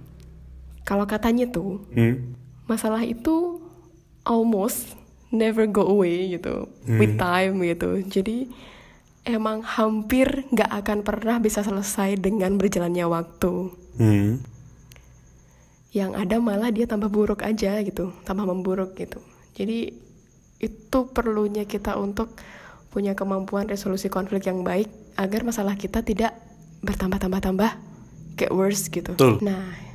Kalau 0.89 1.05
katanya 1.05 1.45
tuh 1.45 1.85
Hmm. 1.93 2.33
masalah 2.65 3.05
itu 3.05 3.61
almost 4.25 4.97
never 5.29 5.69
go 5.69 5.85
away 5.85 6.33
gitu 6.33 6.65
with 6.89 7.21
time 7.21 7.61
gitu 7.61 8.01
jadi 8.03 8.49
emang 9.29 9.61
hampir 9.61 10.49
nggak 10.49 10.73
akan 10.75 10.99
pernah 11.05 11.37
bisa 11.37 11.61
selesai 11.61 12.17
dengan 12.17 12.57
berjalannya 12.57 13.05
waktu 13.05 13.53
Hmm. 14.01 14.41
yang 15.91 16.13
ada 16.15 16.37
malah 16.39 16.69
dia 16.69 16.85
tambah 16.85 17.09
buruk 17.09 17.41
aja 17.43 17.81
gitu 17.81 18.13
tambah 18.23 18.45
memburuk 18.45 18.95
gitu 18.95 19.21
jadi 19.53 19.93
itu 20.59 20.99
perlunya 21.09 21.65
kita 21.65 21.95
untuk 21.95 22.33
punya 22.89 23.13
kemampuan 23.13 23.69
resolusi 23.69 24.09
konflik 24.09 24.49
yang 24.49 24.65
baik 24.65 24.89
agar 25.15 25.45
masalah 25.45 25.77
kita 25.77 26.01
tidak 26.01 26.33
bertambah-tambah-tambah 26.81 27.71
kayak 28.35 28.55
worse 28.55 28.89
gitu 28.89 29.13
Betul. 29.13 29.43
nah 29.43 29.88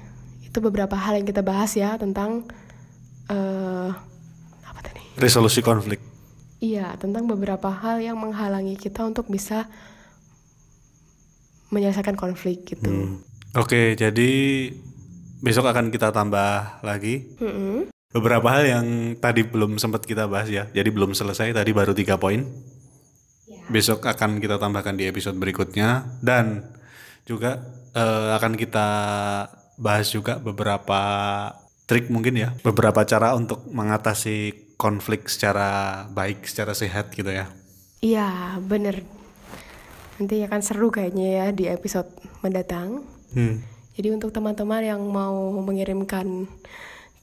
itu 0.53 0.61
beberapa 0.61 0.93
hal 0.93 1.17
yang 1.17 1.25
kita 1.25 1.41
bahas 1.41 1.73
ya 1.73 1.97
tentang 1.97 2.45
eh 3.25 3.89
apa 4.61 4.79
tadi 4.85 5.01
Resolusi 5.17 5.65
konflik. 5.65 5.97
Iya, 6.61 6.93
tentang 7.01 7.25
beberapa 7.25 7.73
hal 7.73 8.05
yang 8.05 8.21
menghalangi 8.21 8.77
kita 8.77 9.01
untuk 9.01 9.27
bisa 9.33 9.65
menyelesaikan 11.73 12.13
konflik 12.13 12.69
gitu. 12.69 12.85
Hmm. 12.85 13.25
Oke, 13.57 13.97
jadi 13.97 14.31
besok 15.41 15.73
akan 15.73 15.89
kita 15.89 16.13
tambah 16.13 16.79
lagi 16.85 17.33
Mm-mm. 17.41 17.89
beberapa 18.13 18.47
hal 18.47 18.63
yang 18.63 18.85
tadi 19.17 19.43
belum 19.43 19.81
sempat 19.81 20.05
kita 20.05 20.29
bahas 20.29 20.53
ya. 20.53 20.69
Jadi 20.69 20.93
belum 20.93 21.17
selesai, 21.17 21.51
tadi 21.51 21.73
baru 21.73 21.97
tiga 21.97 22.21
poin. 22.21 22.45
Besok 23.73 24.05
akan 24.05 24.37
kita 24.37 24.61
tambahkan 24.61 24.95
di 24.95 25.09
episode 25.09 25.35
berikutnya 25.35 26.21
dan 26.21 26.61
juga 27.25 27.57
eh, 27.97 28.29
akan 28.37 28.53
kita 28.53 28.87
bahas 29.77 30.09
juga 30.13 30.37
beberapa 30.37 31.01
trik 31.85 32.07
mungkin 32.09 32.39
ya, 32.39 32.49
beberapa 32.63 33.03
cara 33.03 33.35
untuk 33.35 33.67
mengatasi 33.69 34.73
konflik 34.77 35.27
secara 35.27 36.03
baik, 36.11 36.47
secara 36.47 36.73
sehat 36.73 37.11
gitu 37.13 37.29
ya. 37.29 37.51
Iya, 38.03 38.59
bener. 38.63 39.03
Nanti 40.19 40.43
akan 40.43 40.61
seru 40.61 40.91
kayaknya 40.91 41.27
ya 41.27 41.45
di 41.51 41.65
episode 41.67 42.09
mendatang. 42.43 43.03
Hmm. 43.33 43.63
Jadi 43.93 44.09
untuk 44.09 44.33
teman-teman 44.33 44.81
yang 44.83 45.01
mau 45.05 45.53
mengirimkan 45.61 46.49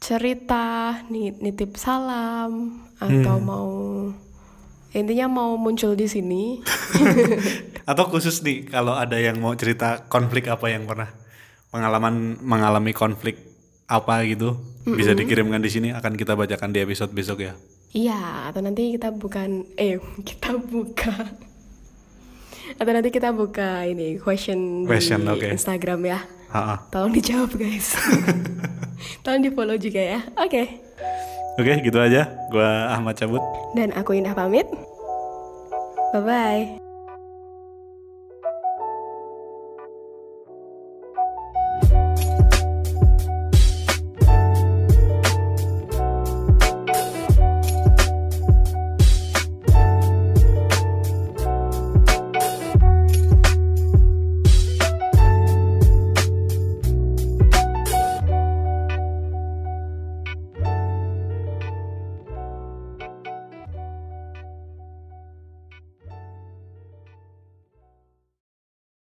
cerita, 0.01 0.97
ni- 1.11 1.35
nitip 1.37 1.77
salam, 1.77 2.81
atau 2.97 3.37
mau 3.43 3.69
intinya 4.91 5.27
mau 5.31 5.55
muncul 5.55 5.95
di 5.95 6.07
sini, 6.07 6.63
Atau 7.91 8.07
khusus 8.07 8.43
nih 8.47 8.71
kalau 8.71 8.95
ada 8.95 9.19
yang 9.19 9.43
mau 9.43 9.51
cerita 9.59 10.07
konflik 10.07 10.47
apa 10.47 10.71
yang 10.71 10.87
pernah 10.87 11.11
pengalaman 11.71 12.39
mengalami 12.43 12.91
konflik 12.91 13.39
apa 13.87 14.23
gitu 14.27 14.55
bisa 14.87 15.15
dikirimkan 15.15 15.59
di 15.59 15.71
sini 15.71 15.89
akan 15.91 16.15
kita 16.15 16.35
bacakan 16.35 16.71
di 16.71 16.79
episode 16.83 17.11
besok 17.11 17.43
ya. 17.43 17.55
iya, 17.91 18.47
atau 18.47 18.63
nanti 18.63 18.95
kita 18.95 19.11
bukan, 19.11 19.67
eh 19.75 19.99
kita 20.29 20.55
buka, 20.59 21.15
atau 22.79 22.91
nanti 22.95 23.11
kita 23.11 23.35
buka 23.35 23.83
ini 23.83 24.15
question, 24.19 24.87
Question, 24.87 25.27
di 25.27 25.31
oke. 25.35 25.47
Instagram 25.51 26.01
ya. 26.07 26.19
Ha-ha. 26.51 26.75
Tolong 26.91 27.15
dijawab 27.15 27.51
guys. 27.55 27.95
Tolong 29.23 29.43
di 29.43 29.51
follow 29.51 29.79
juga 29.79 30.03
ya. 30.03 30.21
Oke. 30.35 30.83
Oke 31.59 31.73
gitu 31.83 31.99
aja. 31.99 32.27
Gua 32.51 32.91
Ahmad 32.91 33.15
cabut. 33.15 33.43
Dan 33.75 33.95
aku 33.95 34.19
Indah 34.19 34.35
pamit. 34.35 34.67
Bye 36.11 36.23
bye. 36.23 36.90